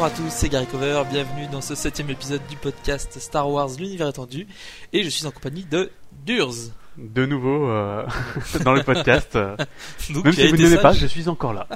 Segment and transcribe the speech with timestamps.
[0.00, 3.68] Bonjour à tous, c'est Gary Cover, bienvenue dans ce septième épisode du podcast Star Wars
[3.78, 4.46] l'univers étendu
[4.94, 5.92] et je suis en compagnie de
[6.24, 6.72] Durz.
[6.96, 8.06] De nouveau euh,
[8.64, 9.34] dans le podcast.
[10.08, 11.68] Donc, Même si vous été n'aimez pas, je suis encore là.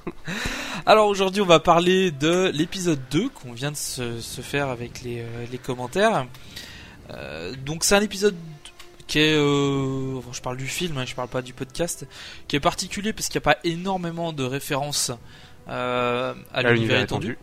[0.86, 5.02] Alors aujourd'hui on va parler de l'épisode 2 qu'on vient de se, se faire avec
[5.02, 6.26] les, euh, les commentaires.
[7.10, 8.34] Euh, donc c'est un épisode
[9.06, 9.34] qui est...
[9.34, 12.06] euh, je parle du film, hein, je parle pas du podcast,
[12.48, 15.12] qui est particulier parce qu'il n'y a pas énormément de références
[15.68, 17.38] euh, à, l'univers étendu.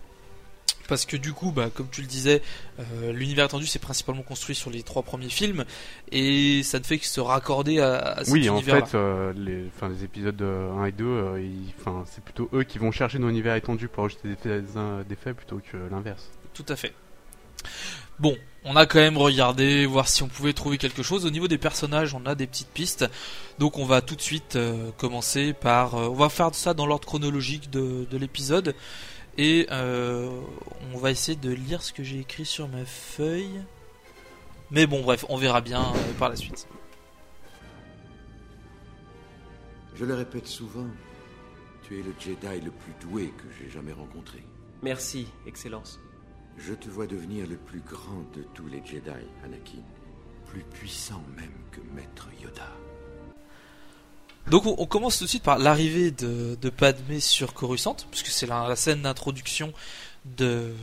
[0.88, 2.42] Parce que du coup, bah, comme tu le disais,
[2.80, 5.64] euh, l'univers étendu c'est principalement construit sur les trois premiers films
[6.12, 9.68] et ça ne fait que se raccorder à, à cet Oui, en fait, euh, les,
[9.68, 12.92] enfin, les épisodes euh, 1 et 2, euh, ils- enfin, c'est plutôt eux qui vont
[12.92, 14.64] chercher dans l'univers étendu pour ajouter des faits,
[15.08, 16.28] des faits plutôt que l'inverse.
[16.56, 16.94] Tout à fait.
[18.18, 21.26] Bon, on a quand même regardé, voir si on pouvait trouver quelque chose.
[21.26, 23.10] Au niveau des personnages, on a des petites pistes.
[23.58, 25.96] Donc on va tout de suite euh, commencer par...
[25.96, 28.76] euh, on va faire ça dans l'ordre chronologique de, de l'épisode.
[29.38, 30.30] Et euh,
[30.94, 33.62] on va essayer de lire ce que j'ai écrit sur ma feuille.
[34.72, 36.68] Mais bon, bref, on verra bien euh, par la suite.
[39.96, 40.88] Je le répète souvent,
[41.88, 44.44] tu es le Jedi le plus doué que j'ai jamais rencontré.
[44.82, 46.00] Merci, Excellence.
[46.60, 49.10] Je te vois devenir le plus grand de tous les Jedi,
[49.46, 49.82] Anakin.
[50.48, 52.68] Plus puissant même que Maître Yoda.
[54.50, 58.28] Donc on, on commence tout de suite par l'arrivée de, de Padmé sur Coruscant, puisque
[58.28, 59.74] c'est la, la scène d'introduction
[60.26, 60.74] de,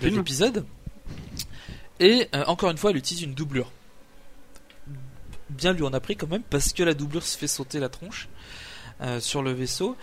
[0.00, 0.16] film.
[0.16, 0.64] l'épisode.
[2.00, 3.70] Et euh, encore une fois, elle utilise une doublure.
[5.50, 7.88] Bien lui en a pris quand même, parce que la doublure se fait sauter la
[7.88, 8.28] tronche
[9.02, 9.96] euh, sur le vaisseau.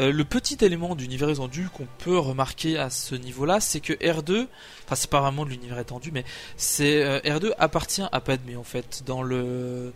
[0.00, 4.46] Euh, le petit élément d'univers étendu qu'on peut remarquer à ce niveau-là, c'est que R2,
[4.84, 6.24] enfin c'est pas vraiment de l'univers étendu, mais
[6.56, 9.02] c'est euh, R2 appartient à Padmé en fait.
[9.06, 9.92] Dans le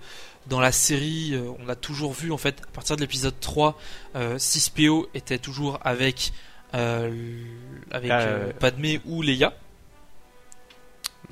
[0.46, 3.78] dans la série, euh, on a toujours vu en fait à partir de l'épisode 3,
[4.16, 6.32] euh, 6PO était toujours avec
[6.72, 8.58] avec.
[8.58, 9.52] Padmé ou Leia.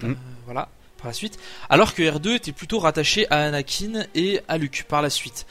[0.03, 0.10] Mm.
[0.10, 0.69] Euh, voilà,
[0.99, 1.38] par la suite.
[1.69, 5.47] Alors que R2 était plutôt rattaché à Anakin et à Luke par la suite.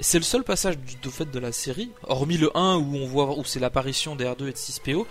[0.00, 3.38] C'est le seul passage de fait de la série, hormis le 1 où on voit
[3.38, 5.06] où c'est l'apparition des R2 et de 6PO,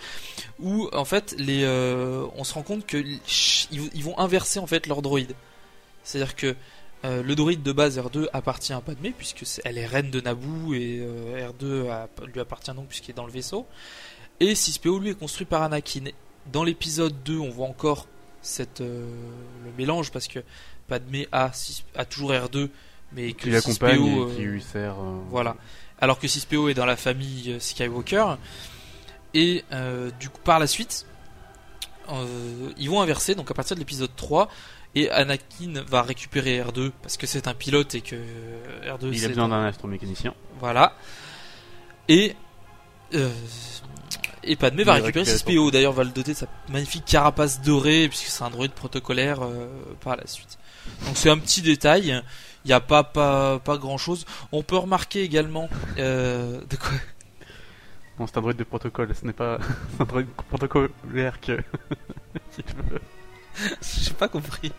[0.59, 4.87] où en fait les, euh, on se rend compte que ils, vont inverser en fait
[4.87, 5.33] leur droïde.
[6.03, 6.55] C'est-à-dire que
[7.05, 10.19] euh, le droïde de base R2 appartient à Padmé puisque c'est- elle est reine de
[10.19, 13.67] Naboo et euh, R2 a- lui appartient donc puisqu'il est dans le vaisseau.
[14.39, 16.05] Et 6PO lui est construit par Anakin.
[16.51, 18.07] Dans l'épisode 2, on voit encore
[18.41, 19.05] cette, le
[19.77, 20.39] mélange parce que
[20.87, 22.69] Padmé a, 6 a toujours R2
[23.13, 24.93] mais que Qui l'accompagne 6PO, et qui euh, lui sert.
[24.93, 25.55] euh, voilà.
[25.99, 28.35] Alors que 6PO est dans la famille euh, Skywalker.
[29.33, 31.05] Et euh, du coup, par la suite,
[32.09, 32.25] euh,
[32.77, 33.35] ils vont inverser.
[33.35, 34.49] Donc à partir de l'épisode 3,
[34.95, 39.23] et Anakin va récupérer R2 parce que c'est un pilote et que euh, R2 Il
[39.25, 40.33] a besoin un- d'un astromécanicien.
[40.59, 40.95] Voilà.
[42.09, 42.35] Et
[43.13, 43.29] euh,
[44.43, 45.71] et Padmé va récupérer 6PO.
[45.71, 49.67] D'ailleurs, va le doter de sa magnifique carapace dorée puisque c'est un droïde protocolaire euh,
[50.01, 50.57] par la suite.
[51.05, 52.21] Donc c'est un petit détail.
[52.65, 54.25] Il n'y a pas pas pas grand chose.
[54.51, 56.91] On peut remarquer également euh, de quoi?
[58.19, 59.57] Non, c'est un droïde de protocole, ce n'est pas
[59.99, 61.57] un droïde protocolaire que.
[63.81, 64.71] J'ai pas compris.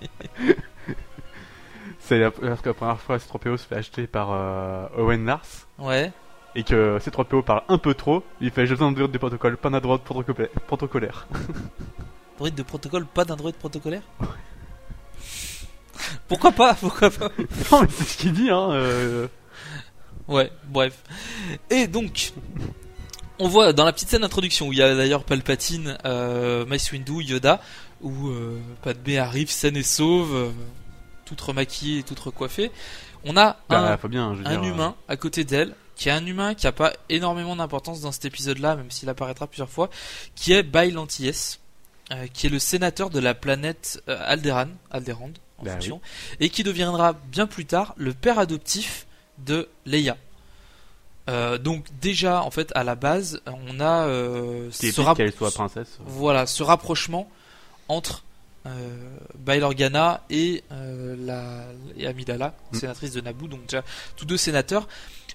[2.00, 5.66] c'est la, la première fois, C3PO se fait acheter par euh, Owen Lars.
[5.78, 6.12] Ouais.
[6.54, 9.56] Et que C3PO parle un peu trop, il fait j'ai besoin d'un droïde de protocole,
[9.56, 10.48] pas d'un droïde protocolaire.
[10.66, 11.26] protocolaire.
[12.38, 14.02] Droïde de protocole, pas d'un droïde protocolaire?
[16.28, 17.28] Pourquoi pas Pourquoi pas
[17.72, 18.70] non, mais c'est ce qu'il dit, hein.
[18.72, 19.26] euh,
[20.28, 21.02] Ouais, bref.
[21.70, 22.32] Et donc,
[23.38, 26.92] on voit dans la petite scène d'introduction où il y a d'ailleurs Palpatine, euh, Mace
[26.92, 27.60] Windu, Yoda,
[28.00, 30.50] où euh, Padmé arrive saine et sauve, euh,
[31.24, 32.70] toute remaquillée et toute recoiffée.
[33.24, 36.54] On a Bah, un, bien, dire, euh, humain à côté d'elle, qui est un humain
[36.54, 39.90] qui a pas énormément d'importance dans cet épisode-là, même s'il apparaîtra plusieurs fois,
[40.34, 41.32] qui est Bail Antilles,
[42.12, 45.32] euh, qui est le sénateur de la planète Alderan, Alderaan
[45.62, 46.00] en Bah fonction,
[46.40, 49.06] et qui deviendra bien plus tard le père adoptif
[49.38, 50.16] de Leia.
[51.30, 55.14] Euh, donc déjà, en fait, à la base, on a euh, ce, soit
[55.52, 55.98] princesse.
[56.04, 57.30] voilà, ce rapprochement
[57.88, 58.24] entre
[58.66, 61.64] euh, Bail Organa et, euh, la,
[61.96, 62.76] et Amidala, Mm.
[62.76, 63.82] sénatrice de Naboo, donc déjà
[64.16, 64.88] tous deux sénateurs.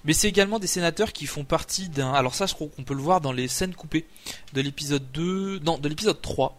[0.04, 2.12] Mais c'est également des sénateurs qui font partie d'un.
[2.12, 4.06] Alors ça, je crois qu'on peut le voir dans les scènes coupées
[4.52, 6.56] de l'épisode 2, non, de l'épisode 3,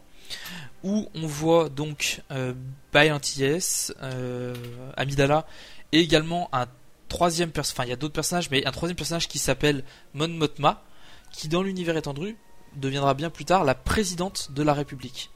[0.83, 2.53] où on voit donc euh,
[2.93, 3.59] Bail Antilles,
[4.01, 4.55] euh,
[4.97, 5.45] Amidala,
[5.91, 6.67] et également un
[7.07, 7.75] troisième personnage.
[7.75, 9.83] Enfin, il y a d'autres personnages, mais un troisième personnage qui s'appelle
[10.13, 10.83] Mon Mothma,
[11.31, 12.37] qui dans l'univers étendu
[12.75, 15.31] deviendra bien plus tard la présidente de la République.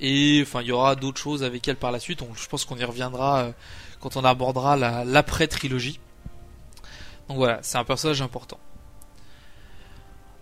[0.00, 2.20] Et enfin, il y aura d'autres choses avec elle par la suite.
[2.34, 3.52] Je pense qu'on y reviendra euh,
[4.00, 6.00] quand on abordera la- l'après-trilogie.
[7.28, 8.58] Donc voilà, c'est un personnage important.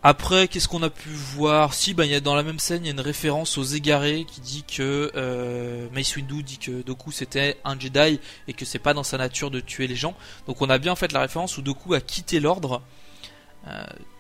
[0.03, 1.75] Après, qu'est-ce qu'on a pu voir?
[1.75, 4.25] Si, il y a dans la même scène, il y a une référence aux égarés
[4.25, 8.79] qui dit que euh, Mace Windu dit que Doku c'était un Jedi et que c'est
[8.79, 10.15] pas dans sa nature de tuer les gens.
[10.47, 12.81] Donc on a bien fait la référence où Doku a quitté l'ordre,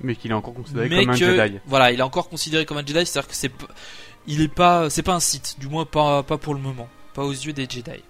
[0.00, 1.60] Mais qu'il est encore considéré mais comme un Jedi.
[1.66, 3.52] voilà, il est encore considéré comme un Jedi, c'est-à-dire que c'est
[4.26, 7.22] il est pas c'est pas un Sith, du moins pas pas pour le moment, pas
[7.22, 8.02] aux yeux des Jedi.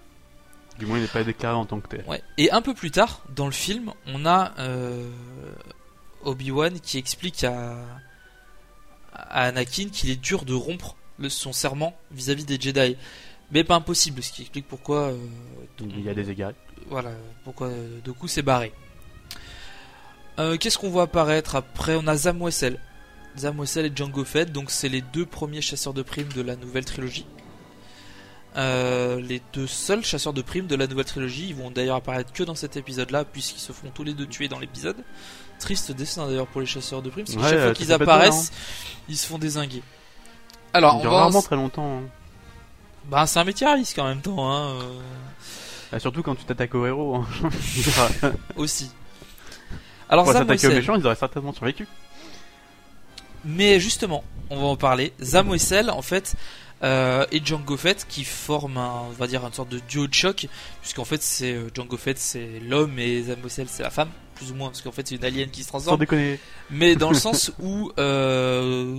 [0.79, 2.05] Du moins, il n'est pas déclaré en tant que tel.
[2.07, 2.23] Ouais.
[2.37, 5.11] Et un peu plus tard, dans le film, on a euh,
[6.23, 7.75] Obi-Wan qui explique à,
[9.13, 12.95] à Anakin qu'il est dur de rompre le- son serment vis-à-vis des Jedi.
[13.51, 15.17] Mais pas impossible, ce qui explique pourquoi, euh,
[15.81, 16.53] Il y a des égarés.
[16.87, 17.11] voilà,
[17.43, 18.71] pourquoi euh, Doku s'est barré.
[20.37, 21.95] Euh, Qu'est-ce qu'on voit apparaître après?
[21.95, 22.79] On a Zam Wessel.
[23.37, 26.55] Zam Wessel et Django Fett, donc c'est les deux premiers chasseurs de primes de la
[26.55, 27.25] nouvelle trilogie.
[28.55, 32.31] Euh, les deux seuls chasseurs de primes de la nouvelle trilogie, ils vont d'ailleurs apparaître
[32.33, 34.97] que dans cet épisode-là, puisqu'ils se feront tous les deux tuer dans l'épisode.
[35.59, 37.75] Triste dessin d'ailleurs pour les chasseurs de primes, parce que Ouais, chaque euh, fois ça
[37.75, 38.51] qu'ils apparaissent,
[39.09, 39.83] ils se font désinguer.
[40.73, 41.99] Alors, Il on dure va en- rarement très longtemps.
[41.99, 42.03] hein.
[43.09, 44.99] bah, c'est un métier à risque en même temps, hein, euh,
[45.91, 47.15] Ah, surtout quand tu t'attaques aux héros.
[47.17, 47.27] Hein.
[48.55, 48.91] aussi.
[50.09, 51.87] Alors, Pour s'attaquer aux méchants, ils auraient certainement survécu.
[53.45, 55.13] Mais justement, on va en parler.
[55.21, 56.35] Zam Wessel, en fait,
[56.83, 60.13] euh, et Django Fett qui forment, un, on va dire, une sorte de duo de
[60.13, 60.47] choc,
[60.81, 64.09] puisqu'en fait, c'est euh, Django Fett, c'est l'homme et Zam Wessel, c'est la femme,
[64.39, 65.99] plus ou moins, parce qu'en fait, c'est une alien qui se Sans transforme.
[65.99, 66.39] déconner.
[66.69, 68.97] Mais dans le sens où euh,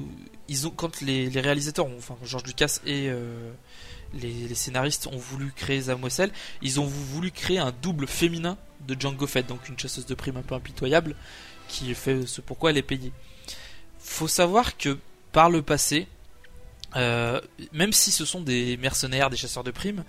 [0.48, 3.50] ils ont, quand les, les réalisateurs, ont, enfin George Lucas et euh,
[4.14, 6.30] les, les scénaristes ont voulu créer Zam Wessel,
[6.62, 10.36] ils ont voulu créer un double féminin de Django Fett, donc une chasseuse de primes
[10.36, 11.16] un peu impitoyable,
[11.68, 13.12] qui fait ce pourquoi elle est payée.
[13.98, 14.98] Faut savoir que
[15.32, 16.06] par le passé,
[16.96, 17.40] euh,
[17.72, 20.04] même si ce sont des mercenaires, des chasseurs de primes,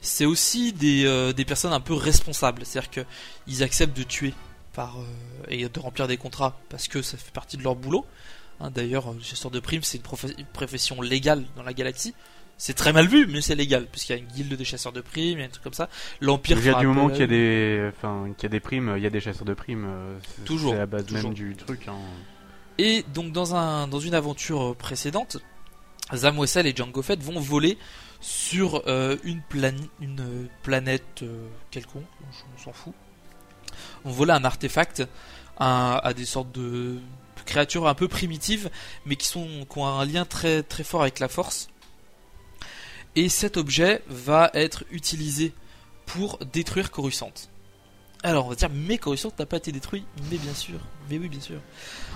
[0.00, 2.64] c'est aussi des, euh, des personnes un peu responsables.
[2.64, 3.00] C'est-à-dire que
[3.46, 4.34] ils acceptent de tuer
[4.72, 5.04] par, euh,
[5.48, 8.06] et de remplir des contrats parce que ça fait partie de leur boulot.
[8.60, 12.14] Hein, D'ailleurs, euh, chasseur de primes, c'est une, profe- une profession légale dans la galaxie.
[12.58, 15.00] C'est très mal vu, mais c'est légal, puisqu'il y a une guilde des chasseurs de
[15.00, 15.88] primes, il y a un truc comme ça.
[16.20, 19.02] L'Empire fera du moment qu'il y a des, enfin, qu'il y a des primes, il
[19.02, 19.86] y a des chasseurs de primes.
[19.88, 21.30] euh, Toujours, C'est la base toujours.
[21.30, 21.88] même du truc.
[21.88, 21.94] Hein.
[22.76, 25.38] Et donc dans, un, dans une aventure précédente,
[26.14, 27.78] Zam Wessel et Django Fett vont voler
[28.20, 32.92] sur euh, une, plani- une euh, planète euh, quelconque, on s'en fout.
[34.04, 35.02] On volait un artefact
[35.58, 36.98] à, des sortes de
[37.44, 38.70] créatures un peu primitives,
[39.04, 41.68] mais qui, sont, qui ont un lien très, fort avec la force.
[43.16, 45.52] Et cet objet va être utilisé
[46.06, 47.32] pour détruire Coruscant.
[48.22, 50.78] Alors on va dire, mais Coruscant n'a pas été détruit, mais bien sûr,
[51.08, 51.60] mais oui bien sûr.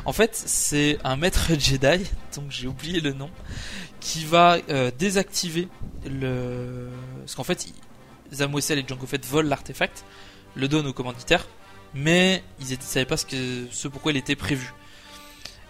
[0.05, 2.05] En fait, c'est un maître Jedi,
[2.37, 3.31] donc j'ai oublié le nom,
[4.01, 5.69] qui va euh, désactiver
[6.07, 6.91] le.
[7.21, 7.75] Parce qu'en fait, il-
[8.35, 10.05] Zam Wessel et Django Fett volent l'artefact,
[10.55, 11.47] le donnent au commanditaire,
[11.95, 14.73] mais ils ne savaient pas ce, que, ce pourquoi il était prévu.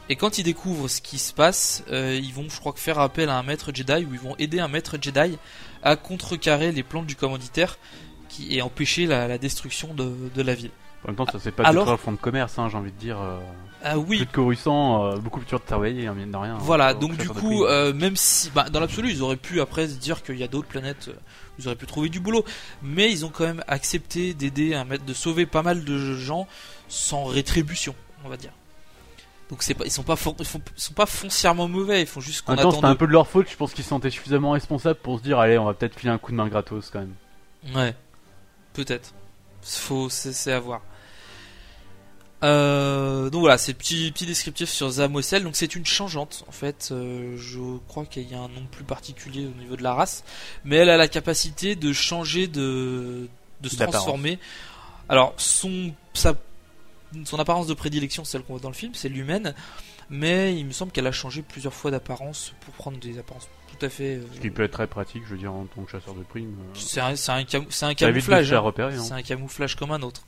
[0.08, 3.30] Et quand ils découvrent ce qui se passe, euh, ils vont, je crois, faire appel
[3.30, 5.38] à un maître Jedi, ou ils vont aider un maître Jedi
[5.82, 7.78] à contrecarrer les plans du commanditaire
[8.28, 10.70] qui, et empêcher la, destruction de, de la ville.
[11.04, 12.92] En même temps, ça c'est pas Alors- détruire le fond de commerce, hein, j'ai envie
[12.92, 13.20] de dire.
[13.20, 13.38] euh,
[13.86, 16.54] Ah oui, Plus de Coruscant, euh, beaucoup plus dur de travailler, hein, mine de rien.
[16.54, 19.88] hein, Voilà, donc du coup, euh, même si, bah, dans l'absolu, ils auraient pu après
[19.88, 21.10] se dire qu'il y a d'autres planètes,
[21.58, 22.46] ils auraient pu trouver du boulot,
[22.82, 26.48] mais ils ont quand même accepté d'aider un maître, de sauver pas mal de gens
[26.88, 27.94] sans rétribution,
[28.24, 28.52] on va dire.
[29.50, 32.20] Donc c'est pas, ils sont pas, for- ils font- sont pas foncièrement mauvais, ils font
[32.22, 34.52] juste qu'on attend c'était un peu de leur faute, je pense qu'ils se sentaient suffisamment
[34.52, 37.00] responsables pour se dire, allez, on va peut-être filer un coup de main gratos quand
[37.00, 37.14] même.
[37.76, 37.94] Ouais,
[38.72, 39.12] peut-être.
[39.60, 40.80] Faut, c'est à voir.
[42.44, 45.42] Euh, donc voilà, c'est le petit, petit descriptif sur Zam Wessel.
[45.42, 46.90] Donc c'est une changeante en fait.
[46.92, 47.58] Euh, je
[47.88, 50.24] crois qu'il y a un nom plus particulier au niveau de la race,
[50.64, 53.28] mais elle a la capacité de changer de,
[53.60, 54.38] de se transformer.
[55.08, 56.34] Alors son, sa,
[57.24, 59.54] son apparence de prédilection, celle qu'on voit dans le film, c'est l'humaine,
[60.10, 63.48] mais il me semble qu'elle a changé plusieurs fois d'apparence pour prendre des apparences
[63.78, 64.16] tout à fait.
[64.16, 66.22] euh, Ce qui peut être très pratique, je veux dire, en tant que chasseur de
[66.22, 66.54] primes.
[66.60, 68.52] euh, c'est un, c'est un, cam- un camouflage.
[68.52, 68.58] hein.
[68.60, 68.94] repérer.
[68.94, 69.02] hein.
[69.02, 70.22] C'est un camouflage comme un autre.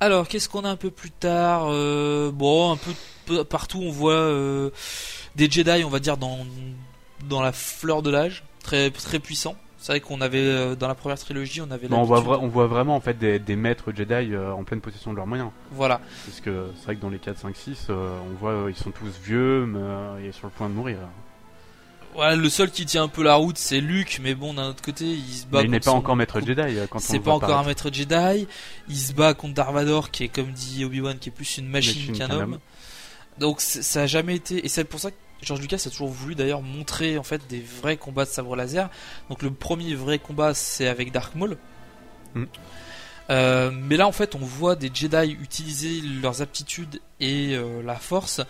[0.00, 2.90] Alors, qu'est-ce qu'on a un peu plus tard Euh, Bon, un peu,
[3.26, 4.70] peu partout, on voit euh,
[5.36, 6.38] des Jedi, on va dire, dans,
[7.28, 9.56] dans la fleur de l'âge, très, très puissants.
[9.78, 12.48] C'est vrai qu'on avait, euh, dans la première trilogie, on avait on, voit vra- on
[12.48, 15.50] voit vraiment en fait des, des maîtres Jedi en pleine possession de leurs moyens.
[15.70, 18.74] Voilà, Parce que c'est vrai que dans les 4, 5, 6, euh, on voit ils
[18.76, 20.98] sont tous vieux, mais et sur le point de mourir.
[22.16, 24.82] Voilà, le seul qui tient un peu la route, c'est Luke, mais bon, d'un autre
[24.82, 26.98] côté, il se bat Mais il n'est contre pas son- encore maître Jedi euh, quand
[26.98, 28.46] on C'est pas encore un maître Jedi.
[28.88, 31.68] Il se bat contre Darth Vader, qui est comme dit Obi-Wan, qui est plus une
[31.68, 32.54] machine, Machine qu'un homme.
[32.54, 32.58] homme.
[33.38, 36.34] Donc ça a jamais été, et c'est pour ça que George Lucas a toujours voulu
[36.34, 38.88] d'ailleurs montrer en fait des vrais combats de sabre laser.
[39.28, 41.58] Donc le premier vrai combat c'est avec Dark Maul.
[42.34, 42.44] Mm.
[43.28, 47.96] Euh, mais là, en fait, on voit des Jedi utiliser leurs aptitudes et euh, la
[47.96, 48.40] Force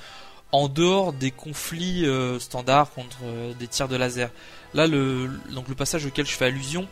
[0.57, 4.31] en dehors des conflits euh, standards contre euh, des tirs de laser.
[4.73, 6.89] Là, le, donc le passage auquel je fais allusion,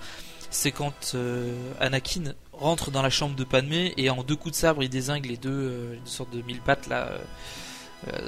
[0.50, 4.59] c'est quand euh, Anakin rentre dans la chambre de Padmé et en deux coups de
[4.61, 7.11] sabre, il désingue les deux, deux sortes de mille pattes là,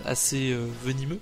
[0.07, 1.21] assez venimeux,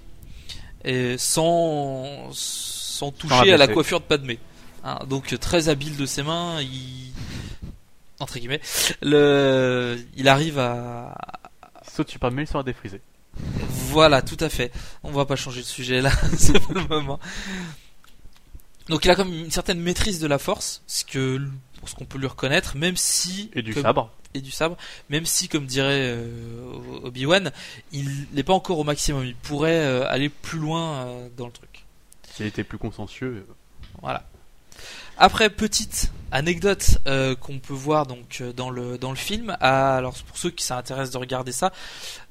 [0.85, 4.39] et sans, sans toucher à la coiffure de Padmé.
[4.85, 7.13] Hein, donc très habile de ses mains, il
[8.21, 8.61] entre guillemets,
[9.03, 11.15] le, il arrive à,
[11.93, 13.01] Saute sur Padmé, il sera défrisé.
[13.91, 14.73] Voilà, tout à fait.
[15.03, 17.19] On va pas changer de sujet là, c'est pas le moment.
[18.89, 21.41] Donc il a comme une certaine maîtrise de la force, ce que
[21.87, 24.11] ce qu'on peut lui reconnaître, même si Et du comme- sabre.
[24.35, 24.77] et du sabre,
[25.11, 27.51] même si comme dirait euh, Obi Wan,
[27.93, 29.25] il n'est pas encore au maximum.
[29.25, 31.85] Il pourrait euh, aller plus loin euh, dans le truc.
[32.35, 33.47] S'il était plus consciencieux.
[34.03, 34.27] Voilà.
[35.17, 39.57] Après petite anecdote euh, qu'on peut voir donc dans le dans le film.
[39.61, 41.73] à- alors pour ceux qui s'intéressent de regarder ça,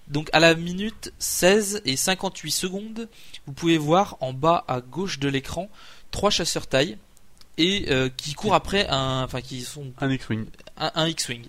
[0.08, 3.10] donc à la minute 16 et 58 secondes,
[3.48, 5.70] vous pouvez voir en bas à gauche de l'écran
[6.12, 6.98] trois chasseurs taille
[7.58, 10.46] et euh, qui courent après un enfin qui sont Un X-Wing.
[10.78, 11.44] un, un X-wing.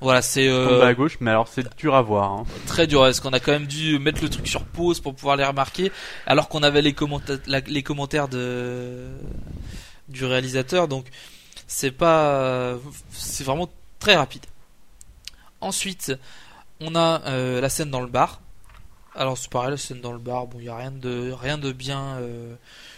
[0.00, 2.30] Voilà, c'est euh, à gauche, mais alors c'est dur à voir.
[2.30, 2.46] Hein.
[2.66, 5.36] très dur parce qu'on a quand même dû mettre le truc sur pause pour pouvoir
[5.36, 5.90] les remarquer
[6.26, 9.08] alors qu'on avait les, commenta- la- les commentaires de
[10.08, 11.06] du réalisateur donc
[11.66, 12.76] c'est pas
[13.10, 14.44] c'est vraiment très rapide
[15.60, 16.12] ensuite
[16.80, 18.40] on a euh, la scène dans le bar.
[19.14, 21.58] Alors c'est pareil la scène dans le bar bon il y a rien de rien
[21.58, 22.54] de bien euh,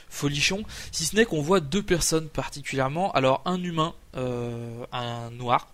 [0.09, 0.65] folichon.
[0.93, 3.11] Si ce n'est qu'on voit deux personnes particulièrement.
[3.13, 5.69] Alors un humain euh, un noir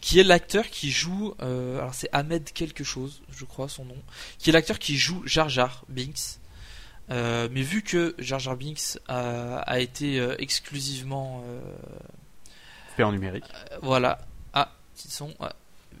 [0.00, 3.98] qui est l'acteur qui joue alors c'est Ahmed quelque chose je crois son nom
[4.38, 6.38] qui est l'acteur qui joue Jar Jar Binks.
[7.10, 11.44] Mais vu que Jar Jar Binks a, a été exclusivement
[12.96, 13.44] Fait en numérique.
[13.82, 14.20] voilà.
[14.54, 15.48] Ah petit son ouais,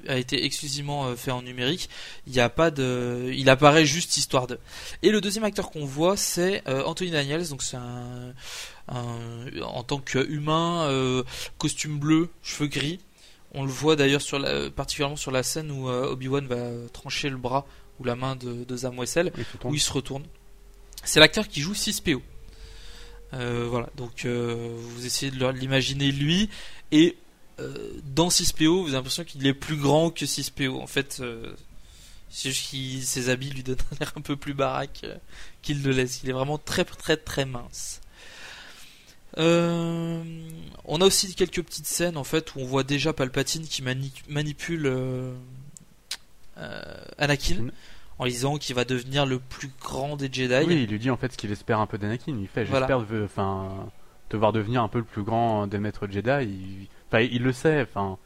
[0.08, 1.88] a été exclusivement euh, fait en numérique
[2.26, 4.58] il n'y a pas de il apparaît juste histoire de.
[5.02, 7.48] Et le deuxième acteur qu'on voit c'est euh, Anthony Daniels.
[7.48, 8.32] Donc c'est un,
[8.88, 11.22] un- en tant qu'humain euh,
[11.58, 13.00] costume bleu cheveux gris.
[13.52, 16.88] On le voit d'ailleurs sur la, particulièrement sur la scène où euh, Obi-Wan va euh,
[16.88, 17.66] trancher le bras
[17.98, 20.22] ou la main de, de Zam Wessel Il où il se retourne.
[21.04, 22.20] C'est l'acteur qui joue 6PO.
[23.32, 26.48] Euh, voilà, donc euh, vous essayez de l'imaginer lui,
[26.90, 27.29] et euh,
[28.14, 30.80] dans 6PO, vous avez l'impression qu'il est plus grand que 6PO.
[30.80, 31.52] En fait, euh,
[32.30, 35.16] c'est juste que ses habits lui donnent un air un peu plus baraque euh,
[35.62, 36.20] qu'il le laisse.
[36.22, 38.00] Il est vraiment très très très mince.
[39.38, 40.22] Euh,
[40.84, 44.12] on a aussi quelques petites scènes en fait où on voit déjà Palpatine qui mani-
[44.28, 45.32] manipule euh,
[46.58, 46.82] euh,
[47.16, 47.70] Anakin Anakin.
[48.18, 50.64] en disant qu'il va devenir le plus grand des Jedi.
[50.66, 52.36] Oui, il lui dit en fait ce qu'il espère un peu d'Anakin.
[52.40, 52.88] Il fait Voilà.
[52.88, 53.88] J'espère de- enfin,
[54.30, 56.28] te voir devenir un peu le plus grand des maîtres Jedi.
[56.42, 57.82] Il, enfin, il le sait.
[57.82, 58.18] Enfin,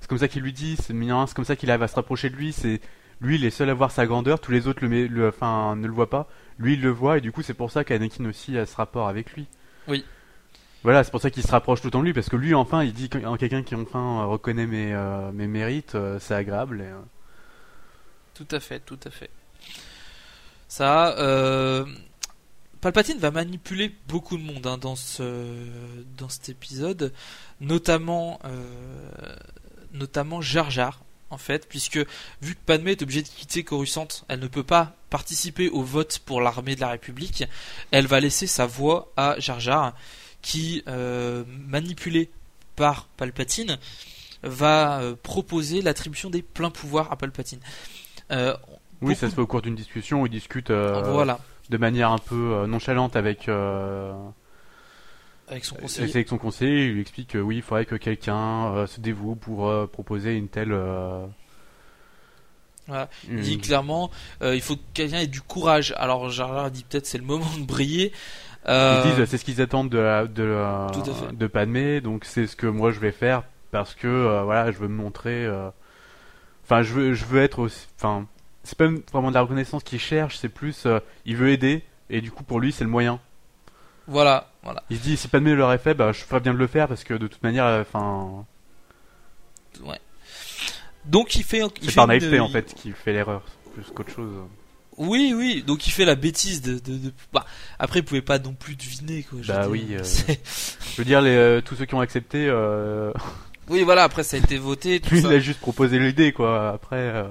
[0.00, 0.76] c'est comme ça qu'il lui dit.
[0.76, 2.52] C'est mignon, c'est comme ça qu'il arrive à se rapprocher de lui.
[2.52, 2.80] C'est
[3.20, 4.40] lui, il est seul à voir sa grandeur.
[4.40, 6.28] Tous les autres le, met- le, enfin, ne le voient pas.
[6.58, 9.08] Lui, il le voit et du coup, c'est pour ça qu'Anakin aussi a ce rapport
[9.08, 9.46] avec lui.
[9.88, 10.04] Oui.
[10.82, 12.54] Voilà, c'est pour ça qu'il se rapproche tout le temps de lui parce que lui,
[12.54, 16.80] enfin, il dit qu'en quelqu'un qui enfin reconnaît mes, euh, mes mérites, euh, c'est agréable.
[16.80, 16.98] et, euh,
[18.34, 19.28] Tout à fait, tout à fait.
[20.68, 21.84] Ça, euh,
[22.80, 25.44] Palpatine va manipuler beaucoup de monde hein, dans ce
[26.16, 27.12] dans cet épisode,
[27.60, 28.64] notamment euh,
[29.92, 31.98] notamment Jar Jar en fait, puisque
[32.40, 36.20] vu que Padmé est obligée de quitter Coruscant, elle ne peut pas participer au vote
[36.24, 37.44] pour l'armée de la République.
[37.90, 39.94] Elle va laisser sa voix à Jar Jar,
[40.42, 42.30] qui euh, manipulé
[42.76, 43.78] par Palpatine
[44.42, 47.60] va euh, proposer l'attribution des pleins pouvoirs à Palpatine.
[49.02, 52.18] Oui, ça se fait au cours d'une discussion où ils discutent voilà, de manière un
[52.18, 54.12] peu euh, nonchalante avec, euh,
[55.48, 56.10] avec son conseiller.
[56.10, 56.86] avec son conseiller.
[56.86, 60.36] Il lui explique que oui, il faudrait que quelqu'un euh, se dévoue pour euh, proposer
[60.36, 60.72] une telle.
[60.72, 61.24] euh,
[62.86, 63.08] Voilà.
[63.28, 64.10] une- Il dit clairement,
[64.42, 65.94] euh, il faut que quelqu'un ait du courage.
[65.96, 68.12] Alors Jar dit peut-être c'est le moment de briller.
[68.68, 70.90] Euh, Ils disent c'est ce qu'ils attendent de, la- de, la-
[71.32, 74.78] de Padmé, donc c'est ce que moi je vais faire parce que euh, voilà, je
[74.78, 75.46] veux me montrer.
[75.46, 75.70] euh,
[76.64, 77.86] Enfin, je veux, je veux être aussi.
[77.96, 78.26] Enfin,
[78.64, 82.20] c'est pas vraiment de la reconnaissance qu'il cherche, c'est plus euh, il veut aider et
[82.20, 83.18] du coup pour lui c'est le moyen.
[84.06, 84.82] voilà, voilà.
[84.90, 87.04] Il se dit si Padmé l'aurait fait, bah je ferais bien de le faire parce
[87.04, 88.44] que de toute manière, euh, enfin,
[91.06, 93.42] Donc il fait, c'est par naïveté en fait qu'il fait l'erreur
[93.74, 94.32] plus qu'autre chose.
[94.98, 95.62] Oui, oui.
[95.66, 96.74] Donc il fait la bêtise de.
[96.74, 97.46] de, de- Bah,
[97.78, 99.38] après, il pouvait pas non plus deviner quoi.
[99.40, 100.02] je Bah oui, euh,
[100.92, 102.50] Je veux dire, les, tous ceux qui ont accepté,
[103.70, 104.02] Oui, voilà.
[104.04, 105.00] Après, ça a été voté.
[105.00, 105.28] Tout lui ça.
[105.28, 106.70] il a juste proposé l'idée quoi.
[106.70, 107.28] Après, euh,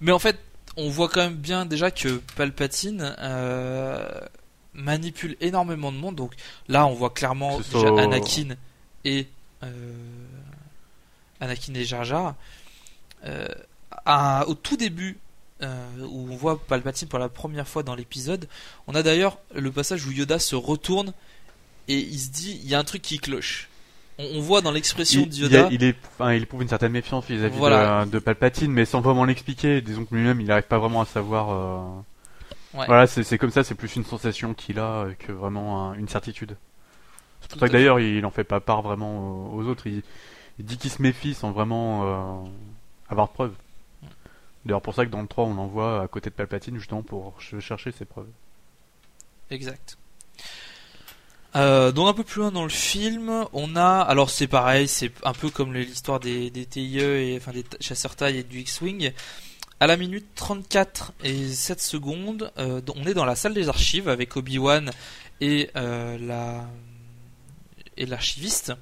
[0.00, 0.38] Mais en fait,
[0.76, 4.08] on voit quand même bien déjà que Palpatine euh,
[4.72, 6.16] manipule énormément de monde.
[6.16, 6.34] Donc
[6.68, 8.54] là, on voit clairement déjà Anakin
[9.04, 9.26] et
[9.62, 9.92] euh,
[11.40, 12.34] Anakin et Jar Jar,
[13.24, 13.46] euh,
[14.06, 15.18] à- au tout début
[15.62, 18.48] où on voit Palpatine pour la première fois dans l'épisode,
[18.86, 21.12] on a d'ailleurs le passage où Yoda se retourne
[21.86, 23.68] et il se dit il y a un truc qui cloche.
[24.20, 25.66] On, on voit dans l'expression Il, de il, Yoda.
[25.66, 28.04] a- il est, enfin, il éprouve une certaine méfiance vis-à-vis Voilà.
[28.04, 29.80] de, de Palpatine, mais sans vraiment l'expliquer.
[29.80, 31.50] Disons que lui-même, il n'arrive pas vraiment à savoir.
[31.50, 32.00] euh,
[32.72, 32.86] Ouais.
[32.86, 36.06] Voilà, c'est comme ça, c'est plus une sensation qu'il a euh, que vraiment un- une
[36.08, 36.56] certitude.
[37.40, 39.88] C'est Tout pour ça que d'ailleurs, il en fait pas part vraiment aux, autres.
[39.88, 40.02] Il,
[40.60, 42.48] il dit qu'il se méfie sans vraiment euh,
[43.08, 43.54] avoir de preuves.
[44.64, 47.34] D'ailleurs, pour ça que dans le 3, on l'envoie à côté de Palpatine justement pour
[47.40, 48.28] ch- chercher ses preuves.
[49.50, 49.96] Exact.
[51.56, 55.10] Euh, donc un peu plus loin dans le film, on a, alors c'est pareil, c'est
[55.24, 59.12] un peu comme l'histoire des, des TIE et enfin des chasseurs taille et du X-wing.
[59.80, 64.08] À la minute 34 et 7 secondes, euh, on est dans la salle des archives
[64.08, 64.90] avec Obi-Wan
[65.40, 66.66] et euh, la
[67.96, 68.72] et l'archiviste.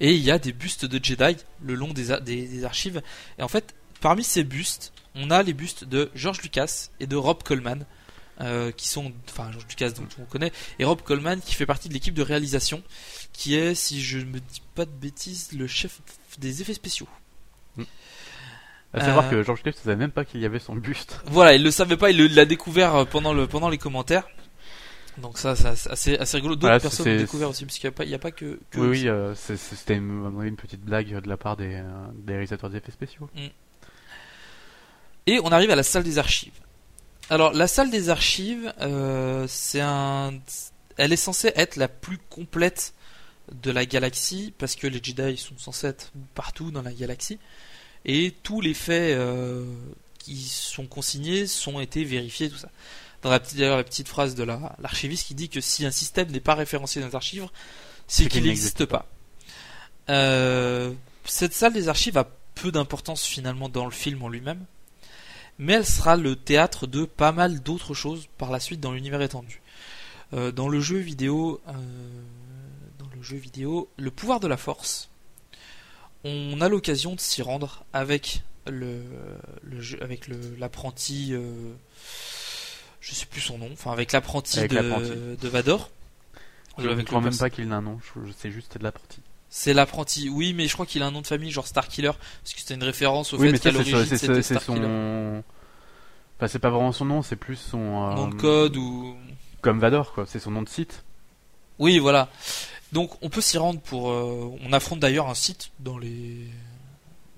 [0.00, 3.00] Et il y a des bustes de Jedi le long des, des, des archives.
[3.38, 7.16] Et en fait, parmi ces bustes, on a les bustes de George Lucas et de
[7.16, 7.86] Rob Coleman
[8.40, 11.88] euh, qui sont, enfin George Lucas dont on connaît, et Rob Coleman qui fait partie
[11.88, 12.82] de l'équipe de réalisation,
[13.32, 16.00] qui est, si je ne me dis pas de bêtises, le chef
[16.38, 17.08] des effets spéciaux.
[18.94, 21.20] À savoir Euh, que George Lucas ne savait même pas qu'il y avait son buste.
[21.26, 24.26] Voilà, il le savait pas, il l'a découvert euh, pendant le pendant les commentaires.
[25.18, 26.54] Donc ça, ça c'est assez, assez rigolo.
[26.54, 28.60] D'autres Voilà, personnes l'ont découvert aussi, parce qu'il n'y a a pas que.
[28.70, 31.82] que Oui, oui, euh, c'était une, une petite blague de la part des,
[32.14, 33.28] des réalisateurs des effets spéciaux.
[35.26, 36.52] Et on arrive à la salle des archives.
[37.28, 40.34] Alors la salle des archives, euh, c'est un,
[40.96, 42.94] elle est censée être la plus complète
[43.52, 47.38] de la galaxie parce que les Jedi sont censés être partout dans la galaxie
[48.04, 49.64] et tous les faits euh,
[50.18, 52.70] qui sont consignés sont été vérifiés tout ça.
[53.22, 55.90] Dans la petite, d'ailleurs la petite phrase de la l'archiviste qui dit que si un
[55.90, 57.48] système n'est pas référencé dans les archives,
[58.06, 59.08] c'est qu'il n'existe pas.
[60.10, 60.92] Euh,
[61.24, 64.64] cette salle des archives a peu d'importance finalement dans le film en lui-même
[65.58, 69.22] mais elle sera le théâtre de pas mal d'autres choses par la suite dans l'univers
[69.22, 69.60] étendu.
[70.32, 71.72] Euh, dans le jeu vidéo, euh,
[72.98, 75.08] dans le jeu vidéo, le pouvoir de la force,
[76.24, 79.02] on a l'occasion de s'y rendre avec le,
[79.62, 81.72] le jeu, avec le l'apprenti, euh,
[83.00, 85.10] je sais plus son nom, enfin avec l'apprenti Avec de, l'apprenti.
[85.40, 85.90] de Vador.
[86.78, 88.78] Je ne crois même pas qu'il ait un nom, je, je sais juste que c'est
[88.80, 89.20] de la partie.
[89.48, 92.10] C'est l'apprenti, oui, mais je crois qu'il a un nom de famille, genre Starkiller,
[92.42, 94.80] parce que c'était une référence au Oui, fait qu'à l'origine c'était Starkiller.
[94.82, 95.42] son.
[96.36, 97.78] Enfin, c'est pas vraiment son nom, c'est plus son.
[97.78, 99.16] euh, Nom de code ou
[99.62, 100.26] Comme Vador, quoi.
[100.26, 101.04] C'est son nom de site.
[101.78, 102.28] Oui, voilà.
[102.92, 104.10] Donc on peut s'y rendre pour.
[104.10, 106.46] euh, on affronte d'ailleurs un site dans les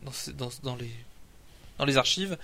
[0.02, 0.90] dans, dans, dans les
[1.78, 2.36] dans les archives.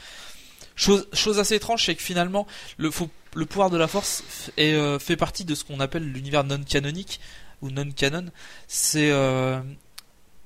[0.77, 2.47] Chose, chose assez étrange, c'est que finalement
[2.79, 4.25] le, faut- le pouvoir de la force
[4.57, 7.21] est, euh, fait partie de ce qu'on appelle l'univers non canonique
[7.65, 8.27] ou non canon.
[8.69, 9.61] C'est euh,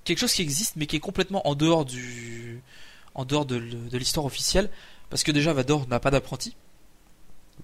[0.04, 2.62] quelque chose qui existe mais qui est complètement en dehors du
[3.14, 3.57] en dehors de,
[3.92, 4.70] l'histoire officielle
[5.11, 6.57] parce que déjà Vador n'a pas d'apprenti.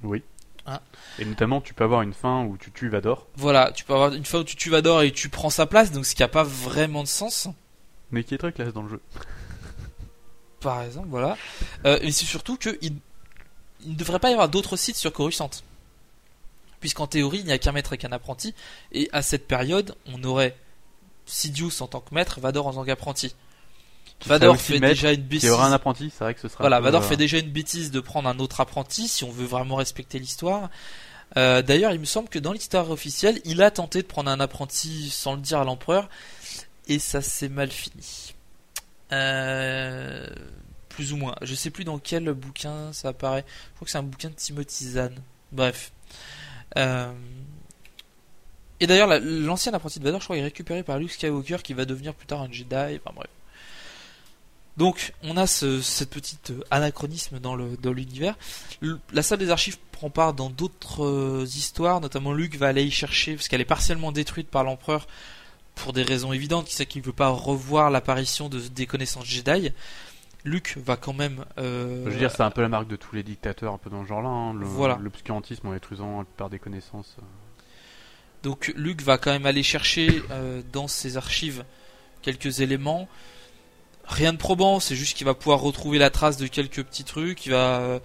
[0.02, 0.22] Oui.
[0.66, 0.80] Ah.
[1.18, 4.14] Et notamment, tu peux avoir une fin où tu tues Vador, Voilà, tu peux avoir
[4.14, 6.28] une fois où tu tues Vador et tu prends sa place, donc ce qui a
[6.28, 7.48] pas vraiment de sens.
[8.10, 9.00] mais qui est très classe dans le jeu.
[10.60, 11.36] par exemple, voilà.
[11.84, 12.96] Euh, mais c'est surtout que il,
[13.84, 15.50] il ne devrait pas y avoir d'autres sites sur Coruscant.
[16.84, 18.52] Puisqu'en théorie, il n'y a qu'un maître et qu'un apprenti.
[18.92, 20.54] Et à cette période, on aurait
[21.24, 23.34] Sidious en tant que maître, Vador en tant qu'apprenti.
[24.26, 25.48] Vador fait maître, déjà une bêtise.
[25.48, 26.62] aura un apprenti, c'est vrai que ce sera.
[26.62, 29.46] Voilà, Vador euh, fait déjà une bêtise de prendre un autre apprenti si on veut
[29.46, 30.68] vraiment respecter l'histoire.
[31.38, 34.38] Euh, D'ailleurs, il me semble que dans l'histoire officielle, il a tenté de prendre un
[34.38, 36.10] apprenti sans le dire à l'empereur,
[36.86, 38.34] et ça s'est mal fini.
[39.10, 40.26] Euh,
[40.90, 41.34] plus ou moins.
[41.40, 43.46] Je sais plus dans quel bouquin ça apparaît.
[43.70, 45.14] Je crois que c'est un bouquin de Timothy Zahn.
[45.50, 45.92] Bref.
[46.76, 47.12] Euh,
[48.80, 51.72] Et d'ailleurs, la- l'ancien apprenti de Vador, je crois, est récupéré par Luke Skywalker, qui
[51.74, 52.74] va devenir plus tard un Jedi.
[52.74, 53.28] Enfin bref.
[54.76, 58.36] Donc, on a ce, cette petite euh, anachronisme dans l'univers.
[59.12, 62.90] La salle des archives prend part dans d'autres euh, histoires, notamment Luke va aller y
[62.90, 65.06] chercher parce qu'elle est partiellement détruite par l'empereur
[65.76, 69.70] pour des raisons évidentes, qui sait qu'il veut pas revoir l'apparition de des connaissances Jedi.
[70.44, 71.44] Luke va quand même.
[71.58, 73.88] euh, Je veux dire, c'est un peu la marque de tous les dictateurs, un peu
[73.90, 74.28] dans ce genre-là.
[74.28, 74.98] hein, Voilà.
[75.00, 77.16] L'obscurantisme en détruisant la plupart des connaissances.
[77.18, 77.22] euh.
[78.42, 81.64] Donc Luke va quand même aller chercher euh, dans ses archives
[82.20, 83.08] quelques éléments.
[84.06, 87.46] Rien de probant, c'est juste qu'il va pouvoir retrouver la trace de quelques petits trucs.
[87.46, 88.00] Il va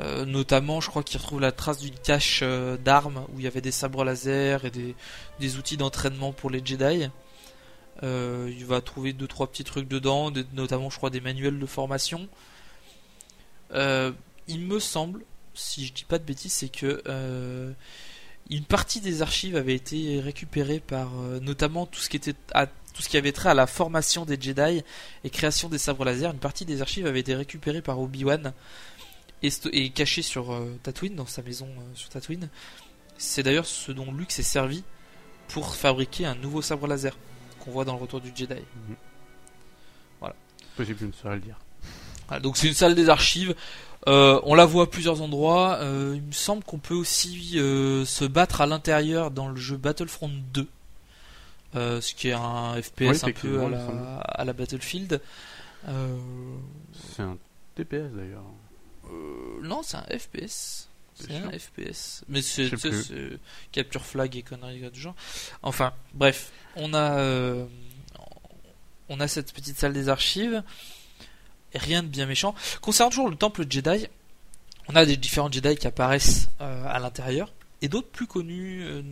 [0.00, 2.42] euh, notamment, je crois qu'il retrouve la trace d'une cache
[2.84, 4.96] d'armes où il y avait des sabres laser et des,
[5.38, 7.08] des outils d'entraînement pour les Jedi.
[8.02, 11.66] Euh, il va trouver deux trois petits trucs dedans, notamment je crois des manuels de
[11.66, 12.28] formation.
[13.72, 14.12] Euh,
[14.48, 15.22] il me semble,
[15.54, 17.72] si je dis pas de bêtises, c'est que euh,
[18.48, 21.10] Une partie des archives avait été récupérée par
[21.42, 24.82] notamment tout ce qui était tout ce qui avait trait à la formation des Jedi
[25.24, 26.30] et création des sabres laser.
[26.32, 28.52] Une partie des archives avait été récupérée par Obi-Wan
[29.42, 32.48] et, sto- et cachée sur Tatooine, dans sa maison sur Tatooine.
[33.18, 34.84] C'est d'ailleurs ce dont Luke s'est servi
[35.48, 37.16] pour fabriquer un nouveau sabre laser
[37.66, 38.54] qu'on voit dans le Retour du Jedi.
[40.76, 41.58] Possible, je ne saurais le dire.
[42.28, 43.54] Voilà, donc c'est une salle des archives.
[44.08, 45.78] Euh, on la voit à plusieurs endroits.
[45.80, 49.76] Euh, il me semble qu'on peut aussi euh, se battre à l'intérieur dans le jeu
[49.76, 50.68] Battlefront 2.
[51.74, 53.86] Euh, ce qui est un FPS Oui, un peu à la,
[54.18, 55.20] à la Battlefield.
[55.86, 57.38] C'est un
[57.74, 58.44] TPS d'ailleurs.
[59.62, 60.85] non, c'est un FPS.
[61.18, 62.24] C'est un FPS.
[62.28, 63.38] Mais c'est c'est
[63.72, 65.14] capture flag et conneries du genre.
[65.62, 67.64] Enfin, bref, on a euh,
[69.08, 70.62] on a cette petite salle des archives.
[71.74, 72.54] Rien de bien méchant.
[72.80, 74.06] Concernant toujours le temple Jedi,
[74.88, 77.52] on a des différents Jedi qui apparaissent euh, à l'intérieur
[77.82, 79.02] et d'autres plus connus euh,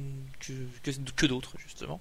[0.40, 2.01] que, que, que d'autres justement.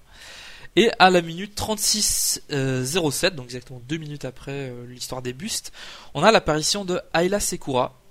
[0.75, 5.71] Et à la minute 36.07, donc exactement deux minutes après euh, l'histoire des bustes,
[6.13, 8.02] on a l'apparition de Ayla Sekura, euh,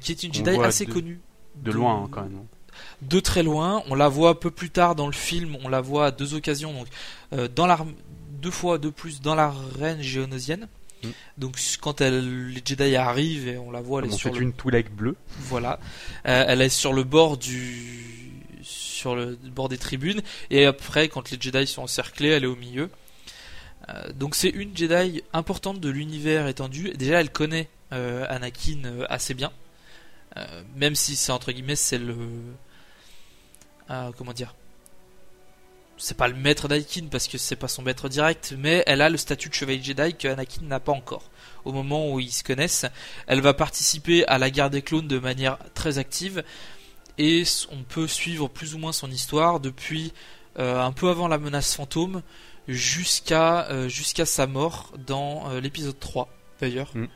[0.00, 1.20] qui est une Jedi assez de- connue.
[1.56, 2.38] De loin hein, quand même.
[3.02, 3.82] De très loin.
[3.88, 5.56] On la voit un peu plus tard dans le film.
[5.64, 6.72] On la voit à deux occasions.
[6.72, 6.86] Donc,
[7.32, 7.94] euh, dans l'arme,
[8.42, 10.68] deux fois de plus dans l'arène géonosienne.
[11.02, 11.08] Mm.
[11.38, 14.36] Donc, quand elle, les Jedi arrivent et on la voit, elle On est sur fait
[14.36, 15.16] le une Twi'lek bleue.
[15.40, 15.78] voilà.
[16.26, 18.12] Euh, elle est sur le bord du
[18.62, 22.56] sur le bord des tribunes et après quand les Jedi sont encerclés, elle est au
[22.56, 22.90] milieu.
[23.88, 26.90] Euh, donc c'est une Jedi importante de l'univers étendu.
[26.96, 29.52] Déjà elle connaît euh, Anakin euh, assez bien.
[30.36, 32.16] Euh, même si c'est entre guillemets c'est le
[33.90, 34.54] euh, comment dire
[35.98, 39.08] c'est pas le maître d'Anakin parce que c'est pas son maître direct, mais elle a
[39.08, 41.22] le statut de chevalier Jedi que Anakin n'a pas encore.
[41.64, 42.84] Au moment où ils se connaissent,
[43.26, 46.44] elle va participer à la guerre des clones de manière très active
[47.16, 50.12] et on peut suivre plus ou moins son histoire depuis
[50.58, 52.20] euh, un peu avant la menace fantôme
[52.68, 56.28] jusqu'à jusqu'à sa mort dans l'épisode 3
[56.60, 57.06] d'ailleurs Mm.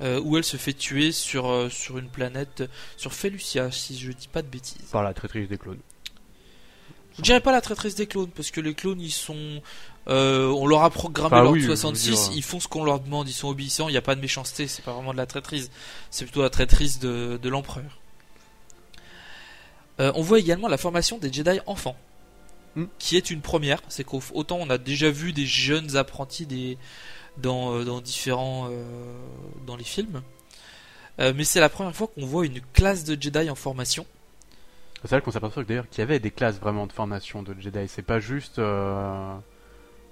[0.00, 2.64] Euh, où elle se fait tuer sur euh, sur une planète
[2.96, 4.88] sur Felucia si je dis pas de bêtises.
[4.92, 5.78] Par la traîtrise des clones.
[7.16, 9.62] Je dirais pas la traîtresse des clones parce que les clones ils sont
[10.08, 12.98] euh, on leur a programmé Enfin, oui, veux 66, dire- ils font ce qu'on leur
[13.00, 15.26] demande, ils sont obéissants, il n'y a pas de méchanceté, c'est pas vraiment de la
[15.26, 15.70] traîtrise,
[16.10, 18.00] c'est plutôt la traîtrise de, de l'empereur.
[20.00, 21.96] Euh, on voit également la formation des Jedi enfants,
[22.76, 22.86] Hmm.
[22.98, 23.80] qui est une première.
[23.86, 26.76] C'est qu'autant on a déjà vu des jeunes apprentis des,
[27.38, 28.84] dans, euh, dans différents euh,
[29.66, 30.22] dans les films,
[31.20, 34.04] Euh, mais c'est la première fois qu'on voit une classe de Jedi en formation.
[35.04, 37.86] C'est là qu'on s'aperçoit d'ailleurs qu'il y avait des classes vraiment de formation de Jedi.
[37.86, 39.32] C'est pas juste euh,